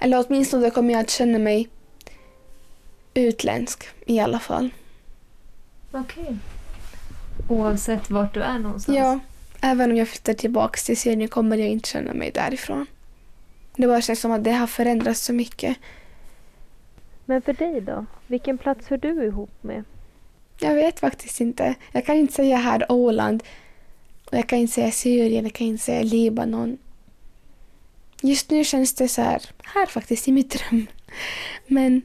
Eller 0.00 0.24
åtminstone 0.26 0.70
kommer 0.70 0.92
jag 0.92 1.00
att 1.00 1.10
känna 1.10 1.38
mig 1.38 1.68
utländsk 3.14 3.88
i 4.06 4.20
alla 4.20 4.38
fall. 4.38 4.70
Okej. 5.92 6.36
Oavsett 7.48 8.10
vart 8.10 8.34
du 8.34 8.42
är 8.42 8.58
någonstans? 8.58 8.98
Ja, 8.98 9.18
även 9.60 9.90
om 9.90 9.96
jag 9.96 10.08
flyttar 10.08 10.34
tillbaka 10.34 10.78
till 10.84 10.96
Syrien 10.96 11.28
kommer 11.28 11.56
jag 11.56 11.68
inte 11.68 11.88
känna 11.88 12.14
mig 12.14 12.30
därifrån. 12.34 12.86
Det 13.76 13.86
bara 13.86 14.00
känns 14.00 14.20
som 14.20 14.32
att 14.32 14.44
det 14.44 14.52
har 14.52 14.66
förändrats 14.66 15.20
så 15.20 15.32
mycket. 15.32 15.76
Men 17.24 17.42
för 17.42 17.52
dig 17.52 17.80
då? 17.80 18.06
Vilken 18.26 18.58
plats 18.58 18.86
hör 18.86 18.96
du 18.96 19.24
ihop 19.24 19.62
med? 19.62 19.84
Jag 20.60 20.74
vet 20.74 21.00
faktiskt 21.00 21.40
inte. 21.40 21.74
Jag 21.92 22.06
kan 22.06 22.16
inte 22.16 22.32
säga 22.32 22.56
här 22.56 22.92
Åland. 22.92 23.42
Och 24.26 24.38
jag 24.38 24.48
kan 24.48 24.58
inte 24.58 24.72
säga 24.72 24.90
Syrien, 24.90 25.44
jag 25.44 25.52
kan 25.52 25.66
inte 25.66 25.84
säga 25.84 26.02
Libanon. 26.02 26.78
Just 28.22 28.50
nu 28.50 28.64
känns 28.64 28.94
det 28.94 29.08
så 29.08 29.22
här, 29.22 29.42
här 29.62 29.86
faktiskt 29.86 30.28
i 30.28 30.32
mitt 30.32 30.62
rum. 30.62 30.86
Men 31.66 32.02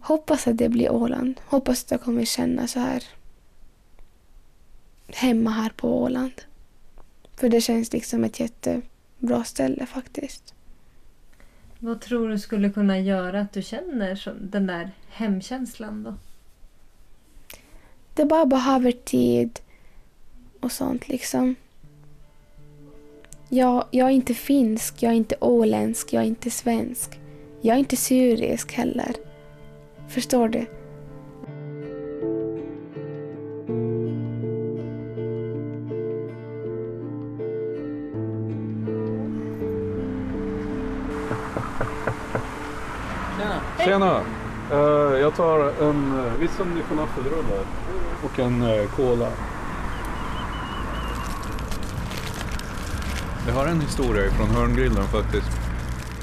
hoppas 0.00 0.46
att 0.46 0.58
det 0.58 0.68
blir 0.68 0.92
Åland. 0.92 1.40
Hoppas 1.44 1.84
att 1.84 1.90
jag 1.90 2.00
kommer 2.02 2.24
känna 2.24 2.66
så 2.66 2.80
här 2.80 3.04
hemma 5.08 5.50
här 5.50 5.72
på 5.76 6.02
Åland. 6.02 6.42
För 7.36 7.48
det 7.48 7.60
känns 7.60 7.92
liksom 7.92 8.24
ett 8.24 8.40
jättebra 8.40 9.44
ställe 9.44 9.86
faktiskt. 9.86 10.54
Vad 11.84 12.00
tror 12.00 12.28
du 12.28 12.38
skulle 12.38 12.70
kunna 12.70 12.98
göra 12.98 13.40
att 13.40 13.52
du 13.52 13.62
känner 13.62 14.32
den 14.50 14.66
där 14.66 14.90
hemkänslan 15.08 16.02
då? 16.02 16.14
Det 18.14 18.24
bara 18.24 18.46
behöver 18.46 18.92
tid 18.92 19.60
och 20.60 20.72
sånt 20.72 21.08
liksom. 21.08 21.54
Jag, 23.48 23.84
jag 23.90 24.08
är 24.08 24.12
inte 24.12 24.34
finsk, 24.34 25.02
jag 25.02 25.12
är 25.12 25.16
inte 25.16 25.36
åländsk, 25.40 26.12
jag 26.12 26.22
är 26.22 26.26
inte 26.26 26.50
svensk. 26.50 27.20
Jag 27.60 27.74
är 27.74 27.78
inte 27.78 27.96
syrisk 27.96 28.72
heller. 28.72 29.14
Förstår 30.08 30.48
du? 30.48 30.66
Tjena! 43.84 44.20
Eh, 44.70 45.20
jag 45.20 45.34
tar 45.34 45.72
en 45.82 46.12
uh, 46.12 46.34
Vissan 46.40 46.82
falafelrulle 46.88 47.64
och 48.24 48.38
en 48.38 48.62
uh, 48.62 48.88
cola. 48.88 49.28
Jag 53.46 53.54
har 53.54 53.66
en 53.66 53.80
historia 53.80 54.30
från 54.30 54.46
Hörngrillen 54.46 55.04
faktiskt. 55.04 55.50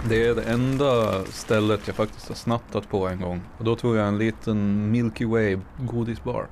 Det 0.10 0.28
är 0.28 0.36
det 0.36 0.44
enda 0.44 1.24
stället 1.26 1.88
jag 1.88 1.96
faktiskt 1.96 2.28
har 2.28 2.36
snattat 2.36 2.90
på 2.90 3.08
en 3.08 3.22
gång. 3.22 3.42
Och 3.58 3.66
då 3.66 3.76
tog 3.76 3.96
jag 3.96 4.08
en 4.08 4.18
liten 4.18 4.92
Milky 4.92 5.26
Way 5.26 5.58
godisbar. 5.78 6.48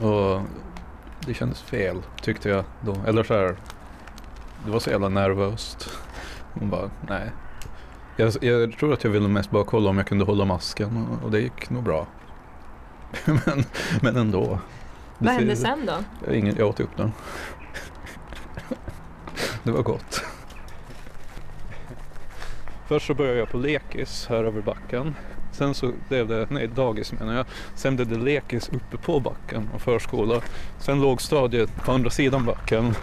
Och 0.00 0.40
det 1.26 1.34
kändes 1.34 1.62
fel 1.62 2.02
tyckte 2.22 2.48
jag 2.48 2.64
då. 2.80 2.96
Eller 3.06 3.22
så 3.22 3.34
här, 3.34 3.56
det 4.64 4.70
var 4.70 4.80
så 4.80 4.90
jävla 4.90 5.08
nervöst. 5.08 5.90
Hon 6.54 6.70
bara, 6.70 6.90
nej. 7.08 7.30
Jag, 8.22 8.32
jag 8.40 8.78
tror 8.78 8.92
att 8.92 9.04
jag 9.04 9.10
ville 9.10 9.28
mest 9.28 9.50
bara 9.50 9.64
kolla 9.64 9.90
om 9.90 9.96
jag 9.96 10.06
kunde 10.06 10.24
hålla 10.24 10.44
masken 10.44 10.96
och, 10.96 11.24
och 11.24 11.30
det 11.30 11.40
gick 11.40 11.70
nog 11.70 11.82
bra. 11.82 12.06
men, 13.24 13.64
men 14.02 14.16
ändå. 14.16 14.58
Vad 15.18 15.32
hände 15.32 15.56
ser- 15.56 15.64
sen 15.64 15.86
då? 15.86 16.32
Ingen, 16.32 16.56
jag 16.58 16.68
åt 16.68 16.80
upp 16.80 16.96
den. 16.96 17.12
det 19.62 19.70
var 19.70 19.82
gott. 19.82 20.24
Först 22.88 23.06
så 23.06 23.14
började 23.14 23.38
jag 23.38 23.48
på 23.50 23.58
lekis 23.58 24.26
här 24.28 24.44
över 24.44 24.62
backen. 24.62 25.14
Sen 25.52 25.74
så 25.74 25.92
blev 26.08 26.28
det, 26.28 26.46
nej 26.50 26.66
dagis 26.66 27.12
menar 27.12 27.34
jag. 27.34 27.46
Sen 27.74 27.96
blev 27.96 28.08
det 28.08 28.18
lekis 28.18 28.68
uppe 28.68 28.96
på 28.96 29.20
backen 29.20 29.68
och 29.74 29.82
förskola. 29.82 30.40
Sen 30.78 31.00
lågstadiet 31.00 31.76
på 31.84 31.92
andra 31.92 32.10
sidan 32.10 32.44
backen. 32.44 32.94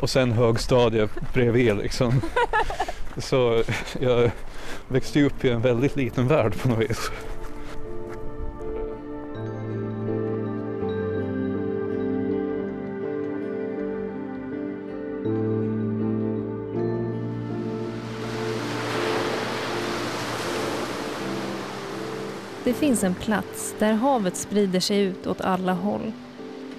Och 0.00 0.10
sen 0.10 0.32
högstadiet 0.32 1.10
bredvid 1.32 1.76
liksom. 1.76 2.20
Så 3.16 3.62
jag 4.00 4.30
växte 4.88 5.18
ju 5.18 5.26
upp 5.26 5.44
i 5.44 5.50
en 5.50 5.60
väldigt 5.60 5.96
liten 5.96 6.28
värld 6.28 6.62
på 6.62 6.68
något 6.68 6.90
vis. 6.90 7.10
Det 22.64 22.72
finns 22.72 23.04
en 23.04 23.14
plats 23.14 23.74
där 23.78 23.92
havet 23.92 24.36
sprider 24.36 24.80
sig 24.80 25.00
ut 25.00 25.26
åt 25.26 25.40
alla 25.40 25.72
håll. 25.72 26.12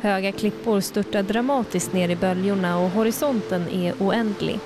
Höga 0.01 0.31
klippor 0.31 0.79
störtar 0.79 1.23
dramatiskt 1.23 1.93
ner 1.93 2.09
i 2.09 2.15
böljorna 2.15 2.79
och 2.79 2.89
horisonten 2.89 3.69
är 3.69 3.93
oändlig. 3.99 4.59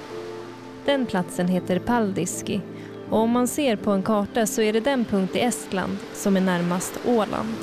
Den 0.86 1.05
platsen 1.05 1.47
heter 1.47 1.80
Paldiski 1.80 2.61
och 3.10 3.20
om 3.20 3.32
man 3.32 3.47
ser 3.47 3.76
på 3.76 3.91
en 3.91 4.03
karta 4.03 4.45
så 4.45 4.62
är 4.62 4.74
det 4.74 4.80
den 4.80 5.05
punkt 5.05 5.36
i 5.36 5.39
Estland 5.39 5.97
som 6.14 6.38
är 6.38 6.41
närmast 6.41 6.99
Åland. 7.05 7.55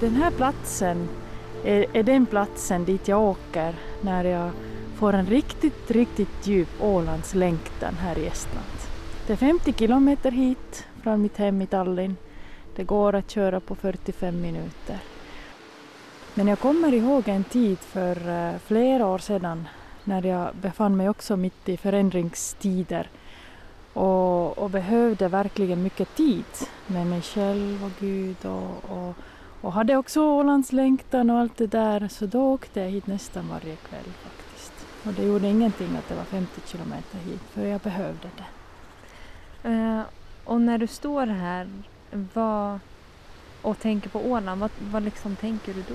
Den 0.00 0.14
här 0.14 0.30
platsen 0.30 1.08
är, 1.64 1.86
är 1.92 2.02
den 2.02 2.26
platsen 2.26 2.84
dit 2.84 3.08
jag 3.08 3.22
åker 3.22 3.74
när 4.00 4.24
jag 4.24 4.50
får 4.96 5.12
en 5.12 5.26
riktigt, 5.26 5.90
riktigt 5.90 6.46
djup 6.46 6.68
Ålandslängtan 6.80 7.94
här 7.94 8.18
i 8.18 8.26
Estland. 8.26 8.66
Det 9.26 9.32
är 9.32 9.36
50 9.36 9.72
kilometer 9.72 10.30
hit 10.30 10.86
från 11.02 11.22
mitt 11.22 11.36
hem 11.36 11.62
i 11.62 11.66
Tallinn. 11.66 12.16
Det 12.76 12.84
går 12.84 13.14
att 13.14 13.30
köra 13.30 13.60
på 13.60 13.74
45 13.74 14.40
minuter. 14.40 14.98
Men 16.34 16.48
jag 16.48 16.58
kommer 16.58 16.94
ihåg 16.94 17.28
en 17.28 17.44
tid 17.44 17.78
för 17.78 18.28
eh, 18.28 18.58
flera 18.66 19.06
år 19.06 19.18
sedan 19.18 19.68
när 20.04 20.26
jag 20.26 20.48
befann 20.60 20.96
mig 20.96 21.08
också 21.08 21.36
mitt 21.36 21.68
i 21.68 21.76
förändringstider 21.76 23.08
och, 23.94 24.58
och 24.58 24.70
behövde 24.70 25.28
verkligen 25.28 25.82
mycket 25.82 26.16
tid 26.16 26.44
med 26.86 27.06
mig 27.06 27.22
själv 27.22 27.84
och 27.84 27.90
Gud 28.00 28.46
och, 28.46 28.90
och, 28.90 29.14
och 29.60 29.72
hade 29.72 29.96
också 29.96 30.22
Ålandslängtan 30.22 31.30
och 31.30 31.38
allt 31.38 31.56
det 31.56 31.66
där 31.66 32.08
så 32.08 32.26
då 32.26 32.52
åkte 32.52 32.80
jag 32.80 32.90
hit 32.90 33.06
nästan 33.06 33.48
varje 33.48 33.76
kväll 33.76 34.12
faktiskt. 34.22 34.72
Och 35.04 35.12
det 35.12 35.22
gjorde 35.22 35.48
ingenting 35.48 35.96
att 35.96 36.08
det 36.08 36.14
var 36.14 36.24
50 36.24 36.60
kilometer 36.66 37.18
hit 37.18 37.42
för 37.52 37.66
jag 37.66 37.80
behövde 37.80 38.28
det. 38.36 38.44
Uh, 39.68 40.02
och 40.44 40.60
när 40.60 40.78
du 40.78 40.86
står 40.86 41.26
här 41.26 41.68
vad, 42.34 42.78
och 43.62 43.78
tänker 43.78 44.08
på 44.10 44.20
Åland, 44.20 44.60
vad, 44.60 44.70
vad 44.90 45.02
liksom 45.02 45.36
tänker 45.36 45.74
du 45.74 45.82
då? 45.88 45.94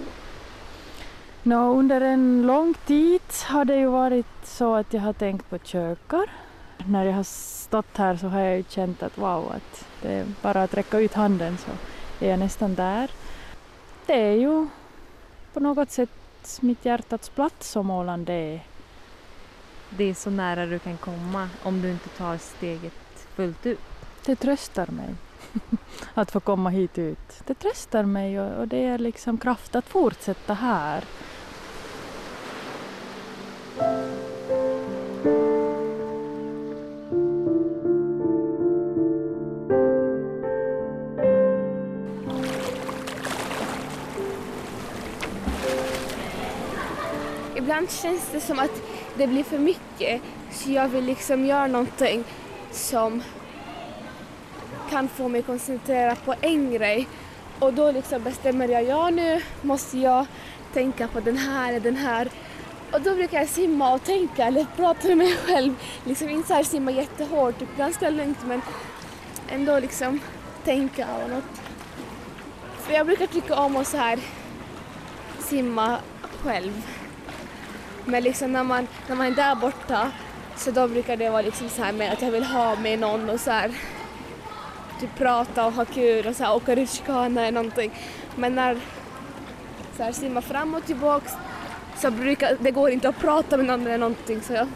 No, 1.44 1.80
under 1.80 2.02
en 2.02 2.48
lång 2.48 2.74
tid 2.74 3.22
har 3.48 3.66
det 3.66 3.76
ju 3.76 3.86
varit 3.86 4.26
så 4.44 4.76
att 4.76 4.94
jag 4.94 5.02
har 5.02 5.14
tänkt 5.14 5.50
på 5.50 5.58
kökar. 5.58 6.30
När 6.86 7.06
jag 7.06 7.14
har 7.14 7.24
stått 7.24 7.98
här 7.98 8.16
så 8.16 8.28
har 8.28 8.40
jag 8.40 8.58
ju 8.58 8.64
känt 8.70 9.04
att 9.04 9.18
wow, 9.18 9.52
att 9.52 9.86
det 10.02 10.12
är 10.12 10.26
bara 10.42 10.64
att 10.64 10.74
räcka 10.74 11.00
ut 11.00 11.14
handen 11.14 11.58
så 11.58 11.72
är 12.26 12.30
jag 12.30 12.40
nästan 12.40 12.76
där. 12.76 13.12
Det 14.06 14.14
är 14.14 14.34
ju 14.34 14.68
på 15.54 15.60
något 15.60 15.92
sätt 15.92 16.10
mitt 16.62 16.86
hjärtats 16.86 17.30
plats 17.30 17.70
som 17.70 17.92
Åland 17.92 18.30
är. 18.30 18.64
Det 19.90 20.04
är 20.04 20.14
så 20.14 20.30
nära 20.30 20.66
du 20.66 20.80
kan 20.80 20.98
komma 20.98 21.50
om 21.64 21.82
du 21.82 21.92
inte 21.92 22.10
tar 22.10 22.38
steget 22.38 23.28
fullt 23.36 23.66
ut. 23.66 23.80
Det 24.26 24.36
tröstar 24.36 24.88
mig 24.88 25.16
att 26.14 26.32
få 26.32 26.40
komma 26.40 26.70
hit 26.70 26.98
ut. 26.98 27.42
Det 27.46 27.54
tröstar 27.54 28.04
mig 28.04 28.40
och, 28.40 28.60
och 28.60 28.68
det 28.68 28.86
är 28.86 28.98
liksom 28.98 29.38
kraft 29.38 29.76
att 29.76 29.86
fortsätta 29.86 30.54
här. 30.54 31.04
Ibland 47.90 48.02
känns 48.02 48.30
det 48.32 48.42
som 48.42 48.60
att 48.60 48.82
det 49.18 49.28
blir 49.28 49.44
för 49.44 49.58
mycket 49.58 50.22
så 50.52 50.72
jag 50.72 50.88
vill 50.88 51.06
liksom 51.06 51.46
göra 51.46 51.68
någonting 51.68 52.24
som 52.72 53.24
kan 54.90 55.08
få 55.08 55.28
mig 55.28 55.42
koncentrera 55.42 56.16
på 56.16 56.36
en 56.42 56.72
grej 56.72 57.08
och 57.60 57.74
då 57.74 57.92
liksom 57.92 58.24
bestämmer 58.24 58.68
jag, 58.68 58.84
ja 58.84 59.10
nu 59.10 59.42
måste 59.62 59.98
jag 59.98 60.26
tänka 60.74 61.08
på 61.08 61.20
den 61.20 61.38
här 61.38 61.70
eller 61.70 61.80
den 61.80 61.96
här 61.96 62.30
och 62.92 63.02
då 63.02 63.16
brukar 63.16 63.40
jag 63.40 63.50
simma 63.50 63.94
och 63.94 64.04
tänka 64.04 64.46
eller 64.46 64.66
prata 64.76 65.08
med 65.08 65.18
mig 65.18 65.36
själv. 65.36 65.74
Liksom 66.04 66.30
inte 66.30 66.48
så 66.48 66.54
här 66.54 66.64
simma 66.64 66.92
jättehårt, 66.92 67.60
typ 67.60 67.78
ganska 67.78 68.10
lugnt 68.10 68.40
men 68.46 68.62
ändå 69.50 69.80
liksom 69.80 70.20
tänka 70.64 71.08
och 71.24 71.30
något. 71.30 71.62
För 72.78 72.94
jag 72.94 73.06
brukar 73.06 73.28
tycka 73.28 73.56
om 73.56 73.76
att 73.76 73.88
så 73.88 73.98
här 73.98 74.20
simma 75.40 75.98
själv. 76.44 76.99
Men 78.06 78.24
liksom 78.24 78.52
när 78.52 78.64
man, 78.64 78.88
när 79.08 79.16
man 79.16 79.28
är 79.28 79.32
där 79.32 79.56
borta 79.56 80.12
så 80.56 80.72
då 80.72 80.88
brukar 80.88 81.18
det 81.18 81.30
vara 81.30 81.42
liksom 81.42 81.70
så 81.70 81.84
här 81.84 81.94
med 81.94 82.14
att 82.14 82.22
jag 82.22 82.32
vill 82.32 82.44
ha 82.44 82.76
med 82.76 83.00
någon 83.00 83.30
och 83.30 83.40
så 83.40 83.52
här 83.52 83.72
typ 85.00 85.16
prata 85.18 85.66
och 85.66 85.74
ha 85.74 85.86
kul 85.86 86.28
och 86.28 86.36
så 86.36 86.44
här, 86.44 86.56
åka 86.56 86.76
rutschkana 86.76 87.42
eller 87.42 87.52
någonting. 87.52 87.92
Men 88.36 88.56
när 88.56 88.78
så 89.98 90.04
här, 90.04 90.12
simma 90.12 90.42
fram 90.42 90.74
och 90.74 90.86
tillbaks 90.86 91.34
så 91.98 92.12
brukar 92.12 92.58
det 92.60 92.72
går 92.72 92.90
inte 92.90 93.10
att 93.10 93.20
prata 93.20 93.58
med 93.58 93.66
någon 93.66 93.88
eller 93.88 93.98
någonting 93.98 94.42
så 94.42 94.54
jag, 94.54 94.68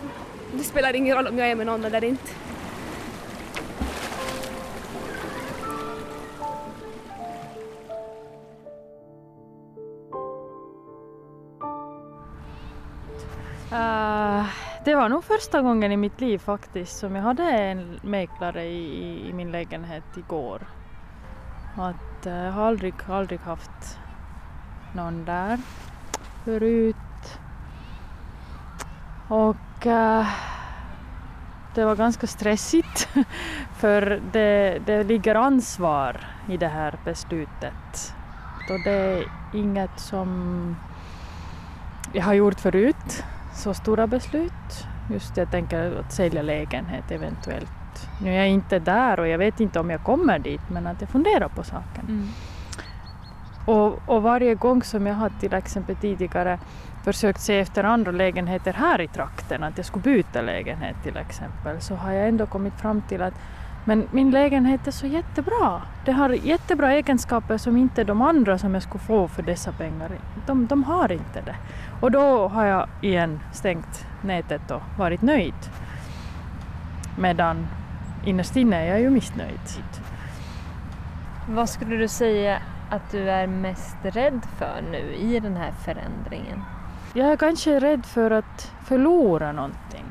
det 0.54 0.64
spelar 0.64 0.96
ingen 0.96 1.16
roll 1.16 1.28
om 1.28 1.38
jag 1.38 1.52
är 1.52 1.56
med 1.56 1.66
någon 1.66 1.86
eller 1.86 2.04
inte. 2.04 2.32
Det 14.86 14.96
var 14.96 15.10
nog 15.10 15.24
första 15.24 15.62
gången 15.62 15.92
i 15.92 15.98
mitt 15.98 16.22
liv 16.22 16.38
faktiskt 16.38 16.98
som 16.98 17.16
jag 17.16 17.24
hade 17.24 17.44
en 17.44 18.00
mäklare 18.02 18.64
i, 18.64 19.30
i 19.30 19.34
min 19.34 19.52
lägenhet 19.52 20.18
igår. 20.18 20.62
Att, 21.76 22.26
jag 22.26 22.52
har 22.52 22.64
aldrig, 22.64 22.94
aldrig 23.08 23.40
haft 23.40 24.00
någon 24.96 25.26
där 25.26 25.60
förut. 26.46 26.96
Och 29.28 29.88
äh, 29.88 30.28
det 31.76 31.86
var 31.86 31.96
ganska 31.96 32.28
stressigt 32.28 33.10
för 33.78 34.22
det, 34.32 34.80
det 34.86 35.04
ligger 35.04 35.36
ansvar 35.36 36.28
i 36.50 36.58
det 36.58 36.68
här 36.68 36.96
beslutet. 37.06 38.14
Och 38.70 38.80
det 38.84 38.92
är 38.92 39.24
inget 39.54 40.00
som 40.00 40.76
jag 42.14 42.24
har 42.24 42.34
gjort 42.34 42.60
förut 42.60 43.24
så 43.54 43.74
stora 43.74 44.08
beslut. 44.08 44.88
Just 45.12 45.38
jag 45.38 45.52
tänker 45.52 46.00
att 46.00 46.12
sälja 46.12 46.42
lägenhet 46.42 47.12
eventuellt. 47.12 47.70
Nu 48.22 48.30
är 48.30 48.38
jag 48.38 48.50
inte 48.50 48.80
där 48.80 49.20
och 49.20 49.28
jag 49.28 49.38
vet 49.38 49.60
inte 49.60 49.80
om 49.80 49.90
jag 49.90 50.04
kommer 50.04 50.40
dit 50.40 50.62
men 50.70 50.88
att 50.88 51.02
jag 51.02 51.10
funderar 51.10 51.48
på 51.48 51.64
saken. 51.64 52.06
Mm. 52.08 52.28
Och, 53.66 54.00
och, 54.06 54.24
varje 54.24 54.56
gång 54.56 54.84
som 54.84 55.08
jag 55.08 55.14
har 55.14 55.32
till 55.40 55.54
exempel 55.54 55.96
tidigare 55.96 56.60
försökt 57.04 57.42
se 57.42 57.60
efter 57.60 57.84
andra 57.84 58.12
lägenheter 58.12 58.74
här 58.74 59.02
i 59.02 59.08
trakten, 59.08 59.64
att 59.64 59.78
jag 59.78 59.86
skulle 59.86 60.04
byta 60.04 60.42
lägenhet 60.42 60.96
till 61.04 61.18
exempel, 61.18 61.82
så 61.82 61.96
har 61.96 62.12
jag 62.12 62.28
ändå 62.28 62.46
kommit 62.46 62.74
fram 62.74 63.02
till 63.02 63.22
att 63.22 63.34
men 63.86 64.08
min 64.12 64.32
lägenhet 64.32 64.88
är 64.88 64.92
så 64.92 65.08
jättebra. 65.08 65.82
Det 66.06 66.12
har 66.12 66.30
jättebra 66.30 66.94
egenskaper 66.94 67.58
som 67.58 67.78
inte 67.78 68.04
de 68.04 68.22
andra 68.22 68.58
som 68.58 68.74
jag 68.74 68.84
skulle 68.84 69.04
få 69.04 69.28
för 69.28 69.44
dessa 69.44 69.72
pengar, 69.72 70.12
de, 70.46 70.68
de 70.68 70.84
har 70.84 71.12
inte 71.12 71.42
det. 71.42 71.56
Och 72.02 72.12
då 72.12 72.48
har 72.48 72.66
jag 72.66 72.88
igen 73.02 73.40
stängt 73.54 74.08
nätet 74.22 74.72
och 74.72 74.82
varit 74.98 75.22
nöjd. 75.22 75.54
Medan 77.18 77.68
innerst 78.26 78.56
inne 78.56 78.76
är 78.76 78.88
jag 78.88 79.02
ju 79.02 79.10
missnöjd. 79.10 79.60
Vad 81.50 81.70
skulle 81.70 81.96
du 81.96 82.08
säga 82.08 82.58
att 82.90 83.12
du 83.12 83.30
är 83.30 83.48
mest 83.48 83.98
rädd 84.02 84.42
för 84.58 84.84
nu 84.92 85.14
i 85.14 85.40
den 85.40 85.58
här 85.58 85.72
förändringen? 85.72 86.64
Jag 87.14 87.32
är 87.32 87.38
kanske 87.38 87.80
rädd 87.80 88.06
för 88.06 88.32
att 88.32 88.72
förlora 88.86 89.52
någonting. 89.52 90.06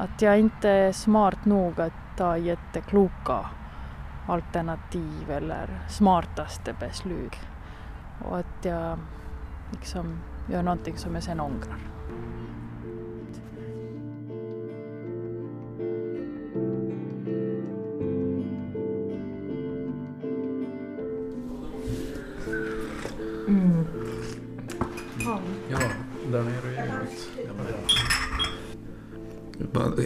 Att 0.00 0.22
jag 0.22 0.38
inte 0.38 0.68
är 0.68 0.92
smart 0.92 1.44
nog 1.44 1.80
att 1.80 1.92
ta 2.16 2.36
jättekloka 2.36 3.46
alternativ 4.28 5.30
eller 5.30 5.80
smartaste 5.88 6.72
beslut. 6.80 7.38
Och 8.24 8.38
att 8.38 8.64
jag 8.64 8.98
liksom 9.70 10.20
gör 10.50 10.62
någonting 10.62 10.98
som 10.98 11.14
jag 11.14 11.22
sen 11.22 11.40
ångrar. 11.40 11.97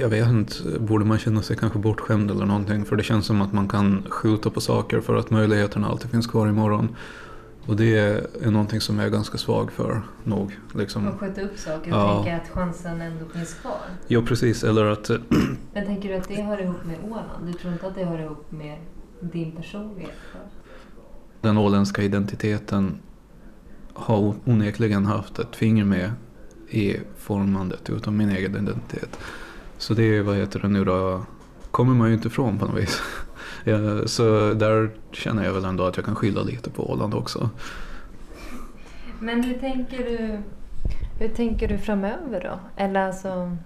Jag 0.01 0.09
vet 0.09 0.29
inte, 0.29 0.55
borde 0.81 1.05
man 1.05 1.19
känna 1.19 1.43
sig 1.43 1.57
kanske 1.57 1.79
bortskämd 1.79 2.31
eller 2.31 2.47
någonting? 2.47 2.85
För 2.85 2.97
det 2.97 3.03
känns 3.03 3.27
som 3.27 3.43
att 3.43 3.53
man 3.53 3.69
kan 3.69 4.03
skjuta 4.09 4.51
på 4.51 4.61
saker 4.61 5.01
för 5.01 5.17
att 5.17 5.31
möjligheterna 5.31 5.89
alltid 5.89 6.11
finns 6.11 6.27
kvar 6.27 6.49
imorgon. 6.49 6.97
Och 7.67 7.77
det 7.77 7.99
är 7.99 8.51
någonting 8.51 8.81
som 8.81 8.99
jag 8.99 9.07
är 9.07 9.11
ganska 9.11 9.39
svag 9.39 9.73
för 9.73 10.03
nog. 10.25 10.59
Liksom. 10.75 11.09
Och 11.09 11.21
skjuta 11.21 11.41
upp 11.41 11.59
saker 11.59 11.91
och 11.93 11.99
Ja. 11.99 12.23
tänka 12.25 12.37
att 12.37 12.49
chansen 12.49 13.01
ändå 13.01 13.25
finns 13.35 13.55
kvar. 13.55 13.77
Jo 14.09 14.23
precis, 14.27 14.65
eller 14.65 14.85
att 14.85 15.11
Men 15.75 15.87
tänker 15.87 16.09
du 16.09 16.15
att 16.15 16.29
det 16.29 16.43
hör 16.43 16.63
ihop 16.63 16.85
med 16.85 16.97
Åland? 17.11 17.47
Du 17.47 17.53
tror 17.53 17.73
inte 17.73 17.87
att 17.87 17.95
det 17.95 18.05
hör 18.05 18.19
ihop 18.19 18.53
med 18.53 18.79
din 19.21 19.53
personlighet? 19.53 20.13
den 21.41 21.59
åländska 21.59 22.03
identiteten 22.03 22.99
har 23.95 24.35
onekligen 24.45 25.07
haft 25.07 25.39
ett 25.39 25.57
finger 25.57 25.85
med 25.85 26.13
i 26.71 26.97
formandet 27.19 27.91
utav 27.91 28.13
min 28.13 28.31
egen 28.31 28.57
identitet. 28.57 29.19
Så 29.83 29.95
det 29.95 30.17
är, 30.17 30.23
vad 30.23 30.37
heter 30.37 30.61
det 30.61 30.69
nu 30.69 30.85
då, 30.85 31.23
kommer 31.71 31.95
man 31.95 32.09
ju 32.09 32.15
inte 32.15 32.29
ifrån 32.29 32.59
på 32.59 32.67
något 32.67 32.83
vis. 32.83 33.03
Ja, 33.65 34.07
så 34.07 34.55
där 34.55 34.91
känner 35.13 35.45
jag 35.45 35.53
väl 35.53 35.65
ändå 35.65 35.85
att 35.85 35.97
jag 35.97 36.05
kan 36.05 36.15
skylla 36.15 36.43
lite 36.43 36.71
på 36.71 36.91
Åland 36.91 37.15
också. 37.15 37.51
Men 39.21 39.43
hur 39.43 39.59
tänker 39.59 39.99
du, 39.99 40.39
hur 41.19 41.29
tänker 41.29 41.69
du 41.69 41.79
framöver 41.79 42.41
då? 42.41 42.83
Eller 42.83 43.07
alltså, 43.07 43.57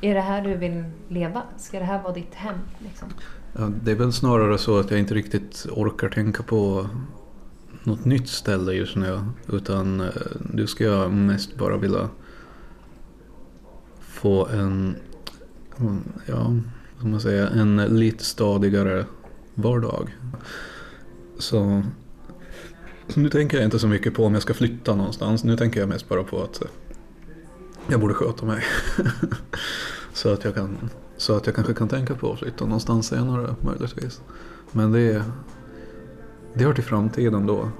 är 0.00 0.14
det 0.14 0.20
här 0.20 0.42
du 0.42 0.56
vill 0.56 0.84
leva? 1.08 1.42
Ska 1.58 1.78
det 1.78 1.84
här 1.84 2.02
vara 2.02 2.14
ditt 2.14 2.34
hem? 2.34 2.56
Liksom? 2.78 3.08
Ja, 3.52 3.70
det 3.82 3.90
är 3.90 3.96
väl 3.96 4.12
snarare 4.12 4.58
så 4.58 4.78
att 4.78 4.90
jag 4.90 5.00
inte 5.00 5.14
riktigt 5.14 5.66
orkar 5.70 6.08
tänka 6.08 6.42
på 6.42 6.86
något 7.82 8.04
nytt 8.04 8.28
ställe 8.28 8.72
just 8.72 8.96
nu. 8.96 9.20
Utan 9.52 10.00
eh, 10.00 10.08
nu 10.40 10.66
ska 10.66 10.84
jag 10.84 11.12
mest 11.12 11.56
bara 11.56 11.76
vilja 11.76 12.08
få 14.00 14.46
en, 14.46 14.96
ja, 16.26 16.52
som 17.00 17.10
man 17.10 17.20
säger, 17.20 17.46
en 17.46 17.76
lite 17.76 18.24
stadigare 18.24 19.04
vardag. 19.54 20.16
Så, 21.38 21.82
så 23.08 23.20
nu 23.20 23.30
tänker 23.30 23.56
jag 23.56 23.64
inte 23.64 23.78
så 23.78 23.88
mycket 23.88 24.14
på 24.14 24.24
om 24.24 24.34
jag 24.34 24.42
ska 24.42 24.54
flytta 24.54 24.94
någonstans. 24.94 25.44
Nu 25.44 25.56
tänker 25.56 25.80
jag 25.80 25.88
mest 25.88 26.08
bara 26.08 26.24
på 26.24 26.42
att 26.42 26.62
eh, 26.62 26.68
jag 27.88 28.00
borde 28.00 28.14
sköta 28.14 28.46
mig. 28.46 28.64
så, 30.12 30.32
att 30.32 30.44
jag 30.44 30.54
kan, 30.54 30.90
så 31.16 31.36
att 31.36 31.46
jag 31.46 31.54
kanske 31.54 31.74
kan 31.74 31.88
tänka 31.88 32.14
på 32.14 32.32
att 32.32 32.38
flytta 32.38 32.64
någonstans 32.64 33.06
senare 33.06 33.54
möjligtvis. 33.60 34.20
Men 34.72 34.92
det, 34.92 35.24
det 36.54 36.64
hör 36.64 36.74
till 36.74 36.84
framtiden 36.84 37.46
då. 37.46 37.70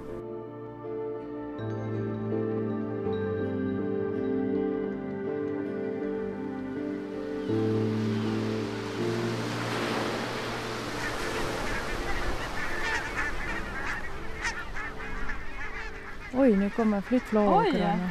Oj, 16.46 16.56
nu 16.56 16.70
kommer 16.70 17.00
flyttflågorna. 17.00 18.10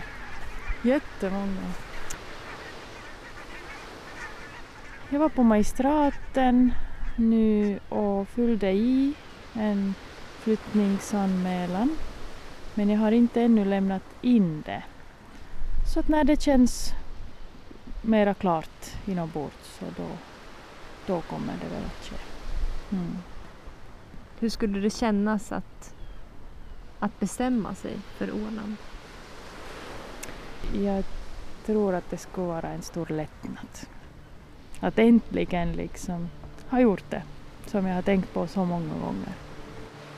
Oj. 0.84 0.90
Jättemånga. 0.90 1.74
Jag 5.10 5.20
var 5.20 5.30
på 5.30 5.44
Magistraten 5.44 6.74
nu 7.16 7.80
och 7.90 8.28
fyllde 8.28 8.72
i 8.72 9.14
en 9.54 9.96
flyttningsanmälan. 10.40 11.98
Men 12.74 12.90
jag 12.90 13.00
har 13.00 13.12
inte 13.12 13.42
ännu 13.42 13.66
lämnat 13.66 14.04
in 14.22 14.64
det. 14.66 14.84
Så 15.94 16.00
att 16.00 16.08
när 16.08 16.24
det 16.24 16.42
känns 16.42 16.94
mera 18.02 18.34
klart 18.34 18.94
inombords 19.06 19.78
så 19.80 19.86
då, 19.98 20.08
då 21.08 21.22
kommer 21.22 21.54
det 21.62 21.76
väl 21.76 21.86
att 21.86 22.06
ske. 22.06 22.16
Mm. 22.92 23.18
Hur 24.40 24.50
skulle 24.50 24.80
det 24.80 24.90
kännas 24.90 25.52
att, 25.52 25.95
att 27.00 27.20
bestämma 27.20 27.76
sig 27.76 27.98
för 28.18 28.32
Åland? 28.32 28.76
Jag 30.74 31.04
tror 31.66 31.96
att 31.96 32.10
det 32.10 32.18
skulle 32.18 32.48
vara 32.48 32.70
en 32.70 32.82
stor 32.82 33.06
lättnad. 33.06 33.68
Att 34.80 35.00
äntligen 35.00 35.74
liksom 35.74 36.30
ha 36.70 36.80
gjort 36.80 37.04
det 37.10 37.24
som 37.66 37.86
jag 37.86 37.96
har 37.96 38.02
tänkt 38.02 38.34
på 38.34 38.48
så 38.48 38.66
många 38.66 38.94
gånger. 38.94 39.34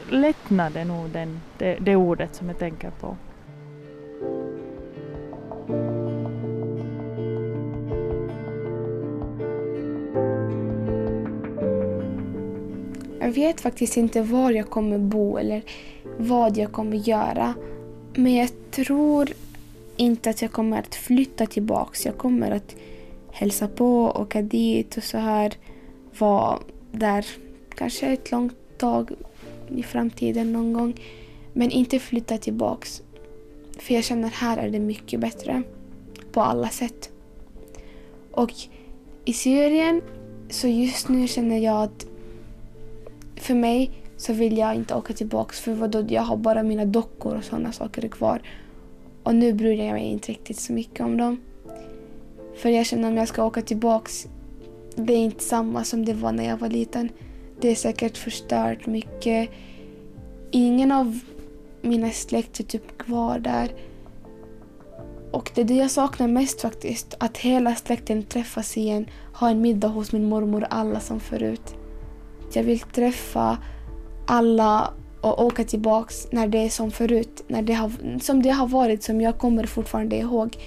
Lättnad 0.10 0.78
är 0.78 0.86
nog 0.86 1.10
den, 1.10 1.42
det, 1.58 1.78
det 1.82 1.96
ordet 1.96 2.36
som 2.36 2.48
jag 2.48 2.60
tänker 2.60 2.92
på. 2.92 3.18
Jag 13.20 13.32
vet 13.32 13.62
faktiskt 13.62 13.98
inte 13.98 14.22
var 14.22 14.52
jag 14.52 14.70
kommer 14.70 14.98
bo 14.98 15.38
eller 15.38 15.62
vad 16.18 16.58
jag 16.58 16.72
kommer 16.72 16.98
göra. 16.98 17.54
Men 18.16 18.36
jag 18.36 18.50
tror 18.72 19.30
inte 19.98 20.30
att 20.30 20.42
jag 20.42 20.52
kommer 20.52 20.80
att 20.80 20.96
flytta 20.96 21.46
tillbaks. 21.46 22.06
Jag 22.06 22.18
kommer 22.18 22.52
att 22.52 22.76
hälsa 23.32 23.68
på, 23.68 24.12
åka 24.12 24.42
dit 24.42 24.98
och 24.98 25.04
så 25.04 25.18
här. 25.18 25.54
Vara 26.20 26.60
där 26.92 27.26
kanske 27.76 28.08
ett 28.08 28.32
långt 28.32 28.78
tag 28.78 29.12
i 29.76 29.84
framtiden 29.84 30.54
någon 30.54 30.74
gång. 30.74 30.94
Men 31.54 31.72
inte 31.72 32.00
flytta 32.00 32.38
tillbaks. 32.38 33.02
För 33.78 33.94
jag 33.94 34.04
känner 34.04 34.30
här 34.30 34.58
är 34.58 34.70
det 34.70 34.80
mycket 34.80 35.20
bättre. 35.20 35.64
På 36.32 36.42
alla 36.42 36.70
sätt. 36.70 37.10
Och 38.32 38.52
i 39.26 39.34
Syrien 39.34 40.02
så 40.50 40.68
just 40.68 41.10
nu 41.10 41.28
känner 41.28 41.58
jag 41.58 41.84
att 41.84 42.08
för 43.36 43.54
mig 43.54 43.92
så 44.18 44.34
vill 44.34 44.58
jag 44.58 44.76
inte 44.76 44.96
åka 44.96 45.14
tillbaks 45.14 45.60
för 45.60 45.74
vadå, 45.74 46.06
jag 46.08 46.22
har 46.22 46.38
bara 46.38 46.64
mina 46.64 46.86
dockor 46.86 47.36
och 47.36 47.44
sådana 47.44 47.72
saker 47.72 48.08
kvar. 48.08 48.42
Och 49.24 49.36
nu 49.36 49.54
bryr 49.54 49.84
jag 49.84 49.94
mig 49.94 50.04
inte 50.04 50.32
riktigt 50.32 50.60
så 50.60 50.74
mycket 50.74 51.00
om 51.00 51.18
dem. 51.18 51.42
För 52.56 52.70
jag 52.70 52.86
känner 52.86 53.10
om 53.10 53.18
jag 53.18 53.28
ska 53.28 53.44
åka 53.44 53.62
tillbaks, 53.62 54.28
det 54.96 55.14
är 55.14 55.18
inte 55.18 55.44
samma 55.44 55.84
som 55.84 56.06
det 56.06 56.14
var 56.14 56.32
när 56.32 56.44
jag 56.44 56.58
var 56.58 56.70
liten. 56.70 57.10
Det 57.62 57.72
är 57.72 57.76
säkert 57.76 58.18
förstört 58.18 58.86
mycket. 58.86 59.50
Ingen 60.52 60.92
av 60.92 61.20
mina 61.82 62.10
släkt 62.10 62.60
är 62.60 62.64
typ 62.64 62.98
kvar 62.98 63.40
där. 63.40 63.72
Och 65.32 65.52
det 65.56 65.62
är 65.62 65.66
det 65.66 65.74
jag 65.74 65.92
saknar 65.92 66.28
mest 66.28 66.62
faktiskt. 66.62 67.16
Att 67.20 67.38
hela 67.38 67.76
släkten 67.76 68.24
träffas 68.24 68.78
igen, 68.78 69.06
ha 69.34 69.50
en 69.50 69.62
middag 69.62 69.88
hos 69.88 70.12
min 70.12 70.26
mormor, 70.26 70.68
alla 70.70 71.00
som 71.00 71.20
förut. 71.20 71.76
Jag 72.54 72.64
vill 72.64 72.80
träffa 72.80 73.58
alla 74.28 74.94
och 75.22 75.46
åka 75.46 75.64
tillbaks 75.64 76.28
när 76.32 76.48
det 76.48 76.66
är 76.66 76.70
som 76.70 76.92
förut. 76.92 77.44
När 77.48 77.62
det 77.62 77.74
har, 77.74 78.20
som 78.20 78.44
det 78.44 78.50
har 78.50 78.68
varit, 78.68 79.04
som 79.04 79.22
jag 79.22 79.38
kommer 79.38 79.66
fortfarande 79.66 80.16
ihåg. 80.16 80.58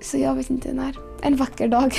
Så 0.00 0.18
jag 0.18 0.34
vet 0.34 0.50
inte 0.50 0.72
när. 0.72 0.96
En 1.22 1.36
vacker 1.36 1.68
dag. 1.68 1.94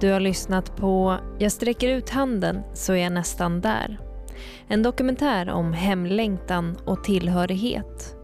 Du 0.00 0.12
har 0.12 0.20
lyssnat 0.20 0.76
på 0.76 1.16
Jag 1.38 1.52
sträcker 1.52 1.88
ut 1.88 2.10
handen 2.10 2.62
så 2.74 2.92
är 2.92 2.96
jag 2.96 3.12
nästan 3.12 3.60
där. 3.60 4.05
En 4.68 4.82
dokumentär 4.82 5.50
om 5.50 5.72
hemlängtan 5.72 6.76
och 6.84 7.04
tillhörighet. 7.04 8.16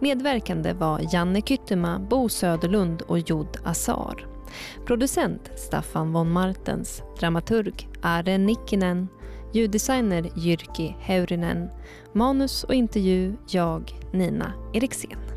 Medverkande 0.00 0.72
var 0.72 1.00
Janne 1.12 1.40
Kyttema, 1.42 1.98
Bo 1.98 2.28
Söderlund 2.28 3.02
och 3.02 3.18
Jod 3.18 3.56
Azar. 3.64 4.26
Producent 4.86 5.50
Staffan 5.56 6.12
von 6.12 6.30
Martens, 6.30 7.02
dramaturg 7.20 7.88
Are 8.02 8.38
Nikkinen, 8.38 9.08
ljuddesigner 9.52 10.30
Jyrki 10.36 10.96
Heurinen, 11.00 11.70
manus 12.12 12.64
och 12.64 12.74
intervju 12.74 13.36
jag, 13.48 13.92
Nina 14.12 14.52
Eriksén. 14.74 15.29